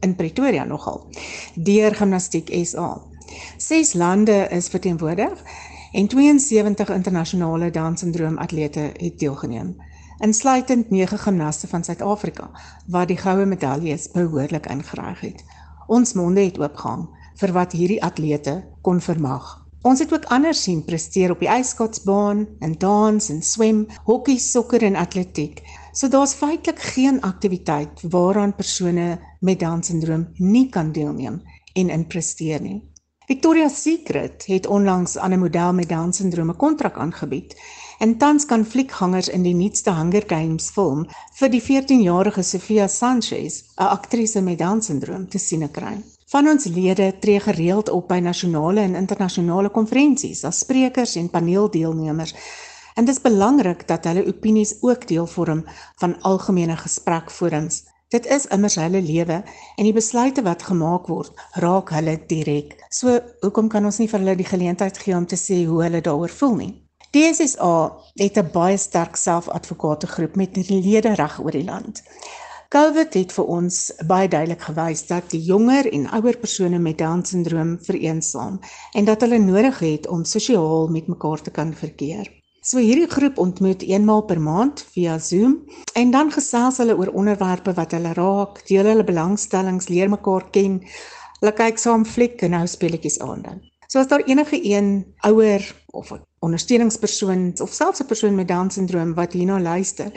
in 0.00 0.14
Pretoria 0.14 0.64
nogal 0.64 1.06
deur 1.54 1.94
Gimnastiek 1.94 2.50
SA. 2.64 3.02
Ses 3.56 3.92
lande 3.92 4.48
is 4.50 4.68
verteenwoordig 4.68 5.42
en 5.92 6.08
72 6.08 6.90
internasionale 6.90 7.70
Down 7.70 7.96
Syndroom 7.96 8.38
atlete 8.38 8.90
het 8.96 9.18
deelgeneem, 9.18 9.76
insluitend 10.18 10.90
9 10.90 11.18
gimnaste 11.18 11.68
van 11.68 11.84
Suid-Afrika 11.84 12.50
wat 12.86 13.08
die 13.08 13.16
goue 13.16 13.46
medaljes 13.46 14.10
behoorlik 14.10 14.66
ingeryg 14.66 15.20
het. 15.20 15.44
Ons 15.86 16.12
monde 16.12 16.40
het 16.40 16.58
oopgehang 16.58 17.06
vir 17.34 17.52
wat 17.52 17.72
hierdie 17.72 18.02
atlete 18.02 18.64
kon 18.80 19.00
vermag. 19.00 19.65
Ons 19.86 20.00
het 20.02 20.10
ook 20.10 20.24
ander 20.34 20.54
sien 20.54 20.80
presteer 20.82 21.30
op 21.30 21.42
die 21.44 21.48
ijskaatsbaan, 21.48 22.40
in 22.58 22.72
dans 22.82 23.28
en 23.30 23.42
swem, 23.42 23.84
hokkie, 24.08 24.38
sokker 24.42 24.82
en 24.82 24.96
atletiek. 24.98 25.60
So 25.94 26.10
daar's 26.10 26.34
feitelik 26.34 26.80
geen 26.96 27.20
aktiwiteit 27.22 28.02
waaraan 28.10 28.54
persone 28.58 29.20
met 29.40 29.60
Down-sindroom 29.60 30.26
nie 30.42 30.66
kan 30.74 30.90
deelneem 30.92 31.38
en 31.74 31.94
in 31.94 32.06
presteer 32.06 32.60
nie. 32.62 32.80
Victoria's 33.30 33.78
Secret 33.82 34.48
het 34.50 34.66
onlangs 34.66 35.18
aan 35.18 35.32
'n 35.32 35.38
model 35.38 35.72
met 35.72 35.88
Down-sindroom 35.88 36.50
'n 36.50 36.56
kontrak 36.56 36.98
aangebied. 36.98 37.54
En 37.98 38.18
tans 38.18 38.44
kan 38.44 38.64
fliekgangers 38.64 39.28
in 39.28 39.42
die 39.42 39.54
nuutste 39.54 39.90
Hunger 39.96 40.24
Games 40.26 40.68
film 40.70 41.06
vir 41.38 41.48
die 41.48 41.62
14-jarige 41.64 42.42
Sofia 42.44 42.88
Sanchez, 42.88 43.62
'n 43.78 43.88
aktrise 43.88 44.42
met 44.42 44.58
Down-sindroom, 44.58 45.28
te 45.28 45.38
sien 45.38 45.70
kry. 45.70 45.96
Van 46.26 46.48
ons 46.48 46.64
lede 46.64 47.18
tree 47.18 47.40
gereeld 47.40 47.88
op 47.88 48.08
by 48.08 48.18
nasionale 48.18 48.80
en 48.80 48.94
internasionale 48.94 49.70
konferensies 49.70 50.44
as 50.44 50.58
sprekers 50.58 51.16
en 51.16 51.30
paneeldeelnemers. 51.30 52.34
En 52.94 53.04
dit 53.04 53.14
is 53.14 53.22
belangrik 53.22 53.88
dat 53.88 54.04
hulle 54.04 54.26
opinies 54.26 54.76
ook 54.80 55.08
deel 55.08 55.26
vorm 55.26 55.64
van 55.96 56.20
algemene 56.20 56.76
gesprekforums. 56.76 57.84
Dit 58.08 58.26
is 58.26 58.46
immers 58.46 58.74
hulle 58.74 59.02
lewe 59.02 59.42
en 59.76 59.84
die 59.84 59.92
besluite 59.92 60.42
wat 60.42 60.62
gemaak 60.62 61.06
word, 61.06 61.32
raak 61.52 61.90
hulle 61.90 62.20
direk. 62.26 62.76
So, 62.90 63.20
hoekom 63.40 63.68
kan 63.68 63.84
ons 63.84 63.98
nie 63.98 64.08
vir 64.08 64.18
hulle 64.18 64.36
die 64.36 64.52
geleentheid 64.52 64.98
gee 64.98 65.16
om 65.16 65.26
te 65.26 65.36
sê 65.36 65.64
hoe 65.64 65.82
hulle 65.82 66.00
daaroor 66.00 66.30
voel 66.30 66.54
nie? 66.56 66.85
DSSA 67.10 67.92
het 68.14 68.38
'n 68.38 68.50
baie 68.52 68.76
sterk 68.76 69.16
selfadvokate 69.16 70.06
groep 70.06 70.36
met 70.36 70.56
lede 70.56 71.14
reg 71.14 71.40
oor 71.40 71.50
die 71.50 71.64
land. 71.64 72.02
COVID 72.68 73.14
het 73.14 73.32
vir 73.32 73.44
ons 73.44 73.76
baie 74.06 74.28
duidelik 74.28 74.64
gewys 74.66 75.04
dat 75.06 75.30
die 75.30 75.40
jonger 75.40 75.86
en 75.92 76.08
ouer 76.18 76.36
persone 76.36 76.78
met 76.82 76.98
Down-sindroom 76.98 77.76
vereensaam 77.86 78.58
en 78.92 79.04
dat 79.04 79.20
hulle 79.20 79.38
nodig 79.38 79.78
het 79.78 80.08
om 80.10 80.24
sosiaal 80.24 80.88
met 80.90 81.06
mekaar 81.06 81.42
te 81.42 81.50
kan 81.50 81.70
verkeer. 81.74 82.26
So 82.66 82.82
hierdie 82.82 83.06
groep 83.06 83.38
ontmoet 83.38 83.86
eenmaal 83.86 84.24
per 84.26 84.40
maand 84.42 84.82
via 84.96 85.18
Zoom 85.22 85.60
en 85.94 86.10
dan 86.10 86.32
gesels 86.34 86.82
hulle 86.82 86.98
oor 86.98 87.14
onderwerpe 87.14 87.76
wat 87.78 87.94
hulle 87.94 88.12
raak, 88.18 88.64
deel 88.66 88.90
hulle 88.90 89.06
belangstellings, 89.06 89.86
leer 89.88 90.10
mekaar 90.10 90.50
ken. 90.50 90.80
Hulle 91.38 91.54
kyk 91.54 91.78
saam 91.78 92.04
fliek 92.04 92.42
en 92.42 92.58
hou 92.58 92.66
speletjies 92.66 93.20
aan 93.22 93.46
dan. 93.46 93.62
So 93.86 94.02
as 94.02 94.10
daar 94.10 94.26
enige 94.26 94.58
een 94.58 95.14
ouer 95.22 95.62
of 95.94 96.10
'n 96.10 96.25
ondersteuningspersoon 96.46 97.52
of 97.62 97.72
selfs 97.72 98.02
'n 98.02 98.06
persoon 98.06 98.34
met 98.34 98.48
Down-sindroom 98.48 99.14
wat 99.14 99.32
hierna 99.32 99.60
luister, 99.60 100.10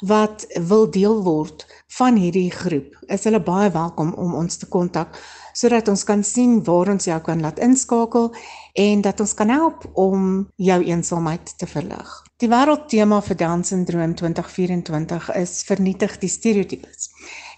wat 0.00 0.46
wil 0.68 0.90
deel 0.90 1.22
word 1.22 1.66
van 1.86 2.16
hierdie 2.16 2.50
groep, 2.50 2.96
is 3.06 3.24
hulle 3.24 3.40
baie 3.40 3.70
welkom 3.70 4.12
om 4.14 4.34
ons 4.34 4.56
te 4.56 4.66
kontak 4.66 5.18
sodat 5.54 5.88
ons 5.88 6.02
kan 6.04 6.24
sien 6.26 6.56
waar 6.66 6.90
ons 6.90 7.04
jou 7.06 7.18
kan 7.22 7.40
laat 7.40 7.60
inskakel 7.62 8.32
en 8.74 9.00
dat 9.00 9.20
ons 9.20 9.34
kan 9.38 9.48
help 9.48 9.84
om 9.92 10.48
jou 10.56 10.80
eensaamheid 10.82 11.52
te 11.58 11.66
verlig. 11.70 12.10
Die 12.42 12.50
wêreldtema 12.50 13.20
vir 13.22 13.38
Down-sindroom 13.38 14.16
2024 14.18 15.30
is 15.38 15.62
vernietig 15.68 16.18
die 16.18 16.28
stereotypes. 16.28 17.06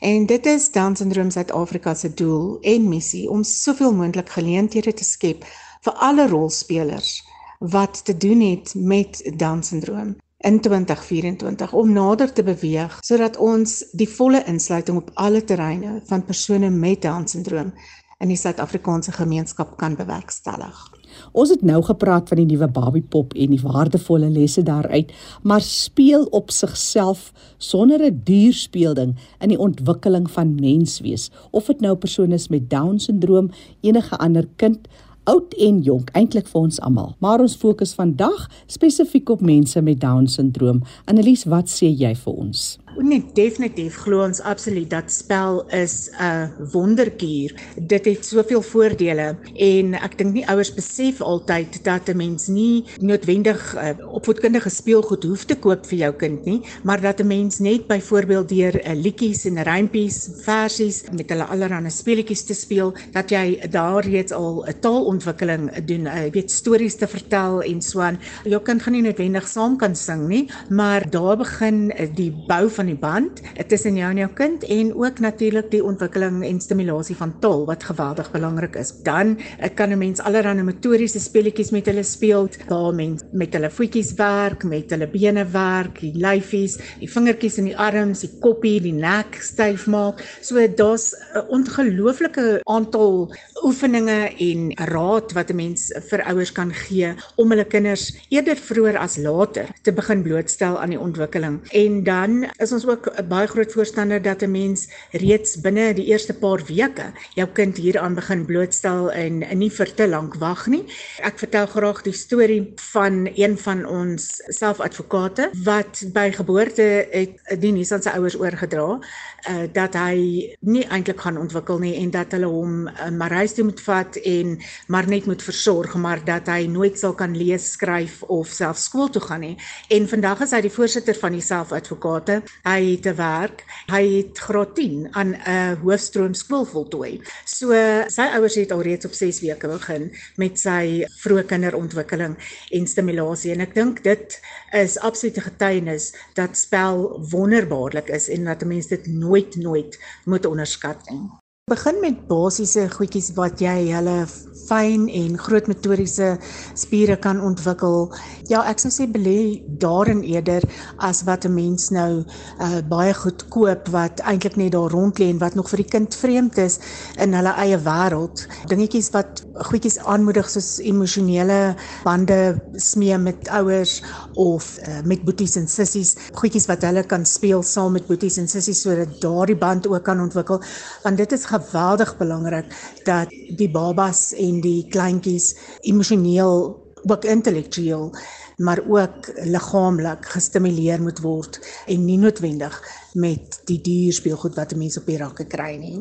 En 0.05 0.27
dit 0.29 0.47
is 0.47 0.69
Down-sindroom 0.71 1.31
Suid-Afrika 1.33 1.95
se 1.95 2.13
doel 2.15 2.59
en 2.61 2.89
missie 2.89 3.25
om 3.33 3.45
soveel 3.45 3.97
moontlik 3.97 4.29
geleenthede 4.37 4.93
te 4.93 5.05
skep 5.05 5.49
vir 5.87 5.97
alle 6.05 6.29
rolspelers 6.29 7.23
wat 7.59 8.05
te 8.05 8.17
doen 8.17 8.41
het 8.41 8.75
met 8.75 9.33
Down-sindroom 9.37 10.17
in 10.39 10.61
2024 10.61 11.73
om 11.73 11.93
nader 11.93 12.33
te 12.33 12.43
beweeg 12.43 12.99
sodat 13.01 13.37
ons 13.37 13.85
die 13.93 14.09
volle 14.09 14.45
insluiting 14.45 14.99
op 14.99 15.11
alle 15.15 15.45
terreine 15.45 16.01
van 16.05 16.25
persone 16.25 16.71
met 16.71 17.03
Down-sindroom 17.03 17.73
in 18.19 18.29
die 18.29 18.37
Suid-Afrikaanse 18.41 19.13
gemeenskap 19.13 19.77
kan 19.77 19.97
bewerkstellig. 19.97 20.97
Ons 21.33 21.51
het 21.53 21.63
nou 21.65 21.83
gepraat 21.85 22.29
van 22.29 22.41
die 22.41 22.49
nuwe 22.49 22.69
Babiepop 22.69 23.35
en 23.37 23.53
die 23.55 23.61
waardevolle 23.63 24.29
lesse 24.33 24.63
daaruit, 24.67 25.13
maar 25.43 25.65
speel 25.65 26.27
op 26.37 26.51
sigself 26.51 27.33
sonder 27.59 28.01
'n 28.05 28.21
duur 28.25 28.53
speelding 28.53 29.17
in 29.41 29.49
die 29.49 29.59
ontwikkeling 29.59 30.31
van 30.31 30.55
menswees, 30.55 31.31
of 31.51 31.67
dit 31.67 31.81
nou 31.81 31.97
persone 31.97 32.35
is 32.35 32.49
met 32.49 32.71
Down-sindroom, 32.71 33.51
enige 33.81 34.17
ander 34.17 34.49
kind 34.57 34.89
oud 35.31 35.55
en 35.69 35.83
jonk, 35.83 36.11
eintlik 36.19 36.49
vir 36.51 36.61
ons 36.61 36.81
almal. 36.87 37.15
Maar 37.25 37.45
ons 37.45 37.59
fokus 37.59 37.95
vandag 37.99 38.47
spesifiek 38.71 39.31
op 39.35 39.45
mense 39.45 39.83
met 39.83 40.01
Down-sindroom. 40.01 40.83
Annelies, 41.11 41.45
wat 41.51 41.71
sê 41.73 41.91
jy 41.91 42.15
vir 42.25 42.43
ons? 42.47 42.67
Nee, 42.97 43.21
definitief 43.37 43.99
glo 44.07 44.23
ons 44.25 44.39
absoluut 44.41 44.89
dat 44.89 45.13
spel 45.13 45.67
is 45.69 46.09
'n 46.17 46.49
wonderkuur. 46.73 47.53
Dit 47.77 48.05
het 48.05 48.25
soveel 48.25 48.63
voordele 48.63 49.37
en 49.55 49.95
ek 49.95 50.19
dink 50.19 50.33
nie 50.33 50.49
ouers 50.49 50.75
besef 50.75 51.21
altyd 51.21 51.85
dat 51.85 52.09
'n 52.09 52.17
mens 52.17 52.47
nie 52.47 52.85
noodwendig 53.01 53.75
uh, 53.75 54.15
opvoedkundige 54.15 54.71
speelgoed 54.71 55.25
hoef 55.25 55.45
te 55.45 55.57
koop 55.57 55.87
vir 55.87 55.99
jou 55.99 56.13
kind 56.13 56.45
nie, 56.45 56.61
maar 56.83 57.01
dat 57.01 57.21
'n 57.21 57.27
mens 57.27 57.59
net 57.59 57.87
byvoorbeeld 57.87 58.49
deur 58.49 58.75
'n 58.75 58.97
uh, 58.97 59.03
liedjies 59.03 59.45
en 59.45 59.63
rympies, 59.63 60.29
versies 60.45 61.05
met 61.13 61.29
hulle 61.29 61.45
allerlei 61.45 61.91
speletjies 61.91 62.45
te 62.45 62.55
speel, 62.55 62.95
dat 63.13 63.31
jy 63.31 63.61
daar 63.71 64.05
reeds 64.05 64.33
al 64.33 64.65
'n 64.65 64.81
taalontwikkeling 64.81 65.85
doen, 65.85 66.07
uh, 66.07 66.31
weet 66.33 66.51
stories 66.51 66.97
te 66.97 67.07
vertel 67.07 67.63
en 67.63 67.83
so 67.83 68.01
aan. 68.01 68.19
Jou 68.45 68.63
kind 68.63 68.83
gaan 68.83 68.93
nie 68.93 69.03
noodwendig 69.03 69.49
saam 69.49 69.77
kan 69.77 69.95
sing 69.97 70.29
nie, 70.29 70.49
maar 70.69 71.11
daar 71.11 71.37
begin 71.37 71.93
uh, 72.01 72.09
die 72.15 72.33
bou 72.47 72.71
van 72.71 72.86
van 72.87 72.95
die 72.95 73.01
band 73.01 73.41
tussen 73.69 73.97
jou 73.99 74.09
en 74.13 74.21
jou 74.21 74.29
kind 74.39 74.65
en 74.71 74.93
ook 74.95 75.19
natuurlik 75.23 75.71
die 75.73 75.83
ontwikkeling 75.85 76.43
en 76.47 76.61
stimulasie 76.63 77.17
van 77.19 77.33
tol 77.43 77.65
wat 77.67 77.85
geweldig 77.89 78.31
belangrik 78.31 78.77
is. 78.79 78.93
Dan 79.03 79.37
eh, 79.59 79.71
kan 79.75 79.91
'n 79.91 79.99
mens 79.99 80.21
allerlei 80.21 80.63
motoriese 80.63 81.21
speletjies 81.21 81.71
met 81.71 81.87
hulle 81.87 82.03
speel, 82.03 82.49
waar 82.69 82.95
mens 82.95 83.23
met 83.33 83.53
hulle 83.53 83.71
voetjies 83.71 84.15
werk, 84.15 84.65
met 84.65 84.91
hulle 84.91 85.07
bene 85.07 85.45
werk, 85.45 86.01
die 86.01 86.13
lyfies, 86.15 86.79
die 87.01 87.11
vingertjies 87.11 87.59
in 87.59 87.65
die 87.65 87.77
arms, 87.77 88.21
die 88.21 88.39
koppie, 88.41 88.81
die 88.81 88.93
nek 88.93 89.39
styf 89.41 89.87
maak. 89.87 90.23
So 90.41 90.67
daar's 90.69 91.15
'n 91.35 91.47
ongelooflike 91.49 92.61
aantal 92.65 93.35
oefeninge 93.65 94.31
en 94.39 94.73
raad 94.75 95.33
wat 95.33 95.51
'n 95.51 95.57
mens 95.57 95.93
vir 96.09 96.23
ouers 96.23 96.53
kan 96.53 96.73
gee 96.73 97.15
om 97.37 97.51
hulle 97.51 97.65
kinders 97.65 98.15
eerder 98.29 98.57
vroeër 98.57 98.99
as 98.99 99.17
later 99.17 99.67
te 99.83 99.93
begin 99.93 100.23
blootstel 100.23 100.79
aan 100.79 100.91
die 100.91 101.01
ontwikkeling. 101.01 101.61
En 101.73 102.05
dan 102.05 102.47
is 102.59 102.73
ons 102.77 102.87
ook 102.87 103.09
'n 103.09 103.29
baie 103.29 103.49
groot 103.49 103.73
voorstander 103.73 104.23
dat 104.23 104.43
'n 104.43 104.51
mens 104.51 104.89
reeds 105.13 105.61
binne 105.61 105.95
die 105.95 106.07
eerste 106.13 106.35
paar 106.35 106.61
weke 106.67 107.13
jou 107.35 107.49
kind 107.53 107.77
hieraan 107.77 108.15
begin 108.15 108.45
blootstel 108.45 109.11
en 109.13 109.45
nie 109.59 109.71
vir 109.71 109.95
te 109.95 110.09
lank 110.09 110.35
wag 110.35 110.67
nie. 110.67 110.85
Ek 111.23 111.39
vertel 111.39 111.67
graag 111.67 112.03
die 112.03 112.13
storie 112.13 112.73
van 112.93 113.29
een 113.35 113.59
van 113.59 113.87
ons 113.87 114.43
selfadvokate 114.49 115.51
wat 115.65 116.05
by 116.13 116.31
geboorte 116.33 117.09
het 117.11 117.61
die 117.61 117.73
nuus 117.73 117.93
aan 117.93 118.03
sy 118.03 118.11
ouers 118.11 118.39
oorgedra 118.39 119.01
uh, 119.49 119.67
dat 119.73 119.95
hy 119.95 120.17
nie 120.61 120.85
eintlik 120.89 121.21
gaan 121.21 121.39
ontwikkel 121.39 121.79
nie 121.79 121.95
en 122.03 122.11
dat 122.11 122.33
hulle 122.33 122.51
hom 122.51 122.89
uh, 122.89 123.11
maar 123.11 123.33
huis 123.33 123.55
toe 123.55 123.65
moet 123.65 123.81
vat 123.81 124.17
en 124.17 124.59
maar 124.87 125.09
net 125.09 125.27
moet 125.27 125.43
versorg 125.43 125.95
maar 125.95 126.25
dat 126.25 126.47
hy 126.47 126.67
nooit 126.67 126.99
sal 126.99 127.15
kan 127.15 127.37
lees, 127.37 127.73
skryf 127.73 128.23
of 128.23 128.49
self 128.49 128.79
skool 128.79 129.09
toe 129.09 129.23
gaan 129.23 129.41
nie. 129.41 129.57
En 129.89 130.09
vandag 130.09 130.41
is 130.47 130.55
hy 130.55 130.61
die 130.67 130.73
voorsitter 130.73 131.17
van 131.19 131.37
die 131.37 131.45
selfadvokate. 131.45 132.41
Hy 132.67 132.83
het 132.83 133.03
te 133.07 133.13
werk. 133.15 133.63
Hy 133.93 134.03
het 134.17 134.39
graad 134.43 134.75
10 134.75 135.07
aan 135.15 135.35
'n 135.37 135.77
hoofstroom 135.83 136.35
skool 136.35 136.65
voltooi. 136.67 137.23
So 137.45 137.71
sy 138.11 138.27
ouers 138.35 138.59
het 138.59 138.73
alreeds 138.73 139.07
op 139.07 139.13
6 139.13 139.41
weke 139.41 139.69
begin 139.69 140.11
met 140.37 140.59
sy 140.59 141.07
vroeë 141.23 141.47
kinderontwikkeling 141.47 142.37
en 142.71 142.87
stimulasie 142.87 143.53
en 143.53 143.61
ek 143.61 143.75
dink 143.75 144.03
dit 144.03 144.41
is 144.73 144.99
absolute 144.99 145.41
getuienis 145.41 146.13
dat 146.35 146.59
spel 146.59 147.23
wonderbaarlik 147.31 148.09
is 148.09 148.29
en 148.29 148.45
dat 148.45 148.63
'n 148.63 148.69
mens 148.69 148.87
dit 148.87 149.07
nooit 149.07 149.57
nooit 149.57 149.99
moet 150.25 150.47
onderskat 150.47 151.11
nie. 151.11 151.46
Begin 151.71 151.97
met 152.01 152.19
basiese 152.29 152.85
goedjies 152.93 153.33
wat 153.35 153.59
jy 153.59 153.89
hulle 153.89 154.21
fyn 154.67 155.07
en 155.11 155.37
groot 155.39 155.69
motoriese 155.71 156.37
spiere 156.79 157.17
kan 157.23 157.41
ontwikkel. 157.43 158.11
Ja, 158.51 158.63
ek 158.71 158.83
sou 158.83 158.91
sê 158.95 159.07
belê 159.11 159.63
daarin 159.83 160.23
eerder 160.27 160.63
as 161.03 161.25
wat 161.27 161.47
'n 161.47 161.55
mens 161.55 161.91
nou 161.91 162.23
uh, 162.23 162.81
baie 162.91 163.15
goed 163.15 163.49
koop 163.51 163.89
wat 163.95 164.21
eintlik 164.23 164.57
net 164.57 164.73
daar 164.73 164.91
rond 164.91 165.19
lê 165.19 165.31
en 165.31 165.39
wat 165.39 165.55
nog 165.55 165.71
vir 165.71 165.83
die 165.83 165.91
kind 165.95 166.15
vreemd 166.15 166.59
is 166.59 166.79
in 167.19 167.35
hulle 167.35 167.53
eie 167.63 167.79
wêreld. 167.79 168.47
Dingetjies 168.71 169.11
wat 169.11 169.43
goedjies 169.71 169.99
aanmoedig 169.99 170.51
soos 170.51 170.79
emosionele 170.79 171.77
bande 172.05 172.61
smee 172.77 173.19
met 173.19 173.49
ouers 173.49 174.03
of 174.35 174.79
uh, 174.87 175.03
met 175.05 175.25
boeties 175.25 175.57
en 175.57 175.69
sissies, 175.69 176.17
goedjies 176.35 176.67
wat 176.67 176.83
hulle 176.83 177.03
kan 177.03 177.25
speel 177.25 177.63
saam 177.63 177.93
met 177.93 178.07
boeties 178.07 178.39
en 178.39 178.49
sissies 178.49 178.83
sodat 178.83 179.21
daardie 179.21 179.57
band 179.57 179.87
ook 179.87 180.05
kan 180.05 180.21
ontwikkel. 180.21 180.63
Want 181.03 181.17
dit 181.17 181.33
is 181.33 181.45
geweldig 181.57 182.17
belangrik 182.17 182.73
dat 183.05 183.33
die 183.57 183.71
babas 183.71 184.33
en 184.33 184.61
die 184.61 184.87
kleintjies 184.93 185.55
emosioneel 185.81 186.85
ook 187.07 187.25
intellektueel 187.25 188.11
maar 188.57 188.81
ook 188.89 189.31
liggaamlik 189.45 190.27
gestimuleer 190.27 191.03
moet 191.03 191.21
word 191.21 191.61
en 191.87 192.05
nie 192.05 192.19
noodwendig 192.19 192.77
met 193.13 193.61
die 193.65 193.81
duur 193.81 194.13
speelgoed 194.13 194.55
wat 194.57 194.77
mense 194.77 195.01
op 195.01 195.07
die 195.07 195.19
rakke 195.21 195.45
kry 195.45 195.75
nie. 195.77 195.99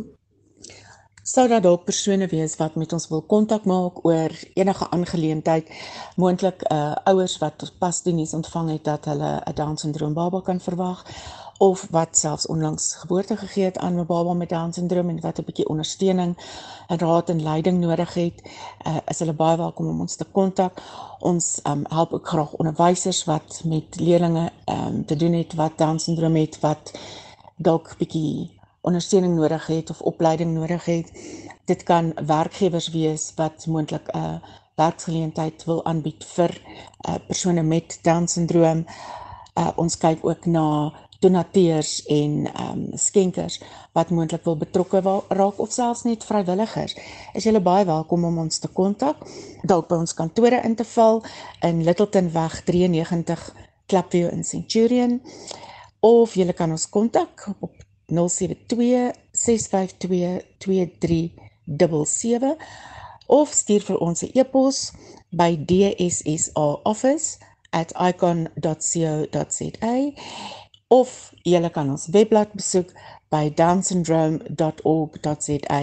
Sou 1.25 1.47
daar 1.49 1.61
dalk 1.61 1.87
persone 1.87 2.27
wees 2.29 2.53
wat 2.59 2.75
met 2.77 2.91
ons 2.93 3.07
wil 3.09 3.23
kontak 3.25 3.63
maak 3.65 4.03
oor 4.05 4.33
enige 4.53 4.89
aangeleentheid, 4.93 5.71
moontlik 6.21 6.61
uh 6.71 6.93
ouers 7.11 7.39
wat 7.41 7.65
pas 7.81 8.01
die 8.05 8.13
nuus 8.13 8.35
ontvang 8.37 8.69
het 8.75 8.83
dat 8.83 9.05
hulle 9.09 9.41
'n 9.41 9.55
Down 9.55 9.75
syndroom 9.77 10.13
baba 10.13 10.41
kan 10.41 10.61
verwag 10.61 11.01
of 11.57 11.87
wat 11.89 12.17
selfs 12.17 12.47
onlangs 12.47 12.93
geboorte 12.95 13.37
gegee 13.37 13.63
het 13.63 13.77
aan 13.77 13.99
'n 13.99 14.05
baba 14.05 14.33
met 14.33 14.49
Down 14.49 14.71
syndroom 14.71 15.09
en 15.09 15.19
wat 15.19 15.39
'n 15.39 15.43
bietjie 15.43 15.69
ondersteuning 15.69 16.37
en 16.87 16.99
raad 16.99 17.29
en 17.29 17.43
leiding 17.43 17.79
nodig 17.79 18.13
het, 18.13 18.41
uh, 18.87 18.97
is 19.05 19.19
hulle 19.19 19.33
baie 19.33 19.57
welkom 19.57 19.87
om 19.87 19.99
ons 19.99 20.15
te 20.15 20.25
kontak. 20.25 20.81
Ons 21.19 21.59
um, 21.63 21.83
help 21.87 22.13
ook 22.13 22.27
graag 22.27 22.51
onderwysers 22.51 23.23
wat 23.23 23.61
met 23.63 23.99
leerders 23.99 24.51
um, 24.65 25.05
te 25.05 25.15
doen 25.15 25.33
het 25.33 25.53
wat 25.53 25.77
Down 25.77 25.97
syndroom 25.97 26.35
het 26.35 26.59
wat 26.59 26.91
dalk 27.55 27.95
bietjie 27.97 28.59
ondersteuning 28.81 29.35
nodig 29.35 29.67
het 29.67 29.89
of 29.89 30.01
opleiding 30.01 30.53
nodig 30.53 30.85
het. 30.85 31.11
Dit 31.65 31.83
kan 31.83 32.13
werkgewers 32.25 32.89
wees 32.89 33.31
wat 33.35 33.65
moontlik 33.65 34.07
'n 34.07 34.17
uh, 34.17 34.35
werksgeleentheid 34.75 35.63
wil 35.63 35.85
aanbied 35.85 36.25
vir 36.25 36.61
uh, 37.09 37.15
persone 37.27 37.63
met 37.63 37.99
Down 38.01 38.27
syndroom. 38.27 38.85
Uh, 39.55 39.69
ons 39.75 39.97
kyk 39.97 40.25
ook 40.25 40.45
na 40.45 40.91
donateurs 41.25 41.97
en 42.05 42.45
ehm 42.53 42.71
um, 42.71 42.97
skenkers 42.97 43.59
wat 43.97 44.09
moontlik 44.13 44.43
wil 44.45 44.57
betrokke 44.61 45.01
raak 45.27 45.59
of 45.59 45.71
selfs 45.71 46.03
net 46.03 46.23
vrywilligers. 46.23 46.95
Is 47.33 47.43
julle 47.47 47.61
baie 47.61 47.85
welkom 47.85 48.25
om 48.25 48.37
ons 48.45 48.59
te 48.59 48.67
kontak. 48.67 49.17
Dalk 49.63 49.87
by 49.89 49.95
ons 50.03 50.13
kantore 50.13 50.61
in 50.63 50.75
te 50.75 50.85
val 50.95 51.23
in 51.61 51.83
Littleton 51.83 52.31
weg 52.33 52.63
93 52.63 53.53
Klapview 53.85 54.31
in 54.31 54.43
Centurion 54.43 55.21
of 56.05 56.33
julle 56.33 56.53
kan 56.53 56.71
ons 56.71 56.89
kontak 56.89 57.47
op 57.59 57.71
072 58.05 59.11
652 59.31 60.41
2377 60.57 62.55
of 63.25 63.49
stuur 63.49 63.81
vir 63.81 63.97
ons 63.97 64.21
'n 64.23 64.29
e-pos 64.33 64.91
by 65.29 65.57
dssa@icon.co.za 65.65 66.65
of 70.95 71.35
jy 71.43 71.59
kan 71.75 71.91
ons 71.91 72.07
webblad 72.15 72.55
besoek 72.55 72.95
by 73.33 73.49
downsyndrome.org.za 73.59 75.81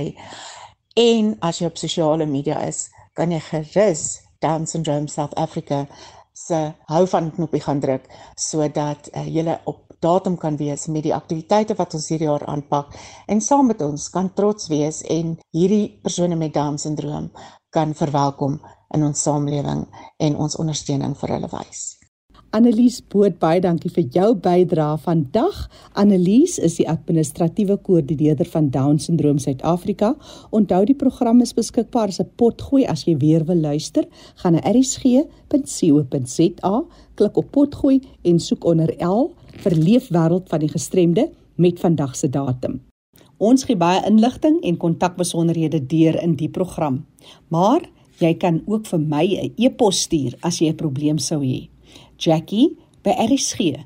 en 1.03 1.25
as 1.49 1.59
jy 1.61 1.67
op 1.69 1.81
sosiale 1.81 2.27
media 2.27 2.57
is, 2.69 2.79
kan 3.17 3.33
jy 3.33 3.41
gerus 3.51 4.03
Down 4.43 4.67
Syndrome 4.67 5.09
South 5.09 5.35
Africa 5.39 5.87
se 6.35 6.73
hou 6.89 7.07
van 7.07 7.31
knoppie 7.37 7.63
gaan 7.63 7.81
druk 7.81 8.09
sodat 8.41 9.09
uh, 9.13 9.27
jy 9.29 9.45
op 9.71 9.85
datum 10.03 10.37
kan 10.37 10.57
wees 10.59 10.89
met 10.91 11.05
die 11.07 11.15
aktiwiteite 11.15 11.77
wat 11.79 11.95
ons 11.95 12.09
hierdie 12.11 12.27
jaar 12.27 12.43
aanpak 12.51 12.97
en 13.31 13.41
saam 13.41 13.69
met 13.71 13.83
ons 13.87 14.09
kan 14.11 14.33
trots 14.35 14.67
wees 14.73 15.03
en 15.07 15.37
hierdie 15.55 16.01
persone 16.03 16.37
met 16.37 16.55
Down 16.55 16.79
syndroom 16.79 17.31
kan 17.71 17.95
verwelkom 17.95 18.59
in 18.95 19.07
ons 19.07 19.23
samelewing 19.23 19.87
en 20.19 20.37
ons 20.37 20.59
ondersteuning 20.61 21.15
vir 21.21 21.37
hulle 21.37 21.53
wys. 21.53 22.02
Annelies 22.53 22.99
Boot 23.09 23.39
baie 23.41 23.63
dankie 23.65 23.89
vir 23.95 24.05
jou 24.13 24.35
bydrae 24.45 24.99
vandag. 25.01 25.61
Annelies 25.97 26.59
is 26.61 26.75
die 26.77 26.85
administratiewe 26.91 27.79
koördineerder 27.87 28.45
van 28.53 28.67
Down 28.75 28.99
Syndroom 29.01 29.39
Suid-Afrika. 29.41 30.11
Onthou 30.53 30.85
die 30.85 30.97
program 31.01 31.41
is 31.41 31.57
beskikbaar 31.57 32.13
as 32.13 32.21
'n 32.21 32.29
potgooi 32.37 32.85
as 32.85 33.05
jy 33.09 33.17
weer 33.17 33.45
wil 33.49 33.57
luister. 33.57 34.05
Gaan 34.43 34.53
na 34.53 34.61
erisg.co.za, 34.69 35.25
klik 37.15 37.37
op 37.37 37.51
potgooi 37.51 38.01
en 38.23 38.39
soek 38.39 38.65
onder 38.65 38.95
L 39.01 39.33
vir 39.65 39.73
Leefwêreld 39.73 40.49
van 40.49 40.61
die 40.61 40.69
gestremde 40.69 41.31
met 41.57 41.81
vandag 41.81 42.17
se 42.17 42.29
datum. 42.29 42.81
Ons 43.39 43.65
gee 43.65 43.77
baie 43.77 44.07
inligting 44.07 44.61
en 44.63 44.77
kontakbesonderhede 44.77 45.87
deur 45.87 46.23
in 46.23 46.35
die 46.37 46.51
program. 46.51 47.07
Maar 47.49 47.81
jy 48.19 48.35
kan 48.35 48.63
ook 48.67 48.87
vir 48.87 48.99
my 49.01 49.25
'n 49.25 49.53
e-pos 49.57 50.01
stuur 50.01 50.35
as 50.43 50.59
jy 50.59 50.69
'n 50.69 50.77
probleem 50.77 51.19
sou 51.19 51.41
hê. 51.41 51.73
Jackie 52.23 52.79
by 53.03 53.11
rsg.co.za. 53.11 53.81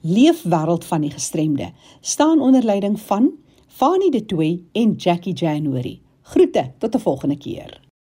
Leefwêreld 0.00 0.84
van 0.84 1.00
die 1.00 1.10
gestremde 1.10 1.72
staan 2.00 2.40
onder 2.40 2.62
leiding 2.64 3.00
van 3.00 3.32
Fanie 3.66 4.10
De 4.10 4.24
Tooy 4.24 4.62
en 4.72 4.92
Jackie 4.92 5.34
January. 5.34 6.00
Groete 6.22 6.72
tot 6.78 6.94
'n 6.94 6.98
volgende 6.98 7.38
keer. 7.38 7.81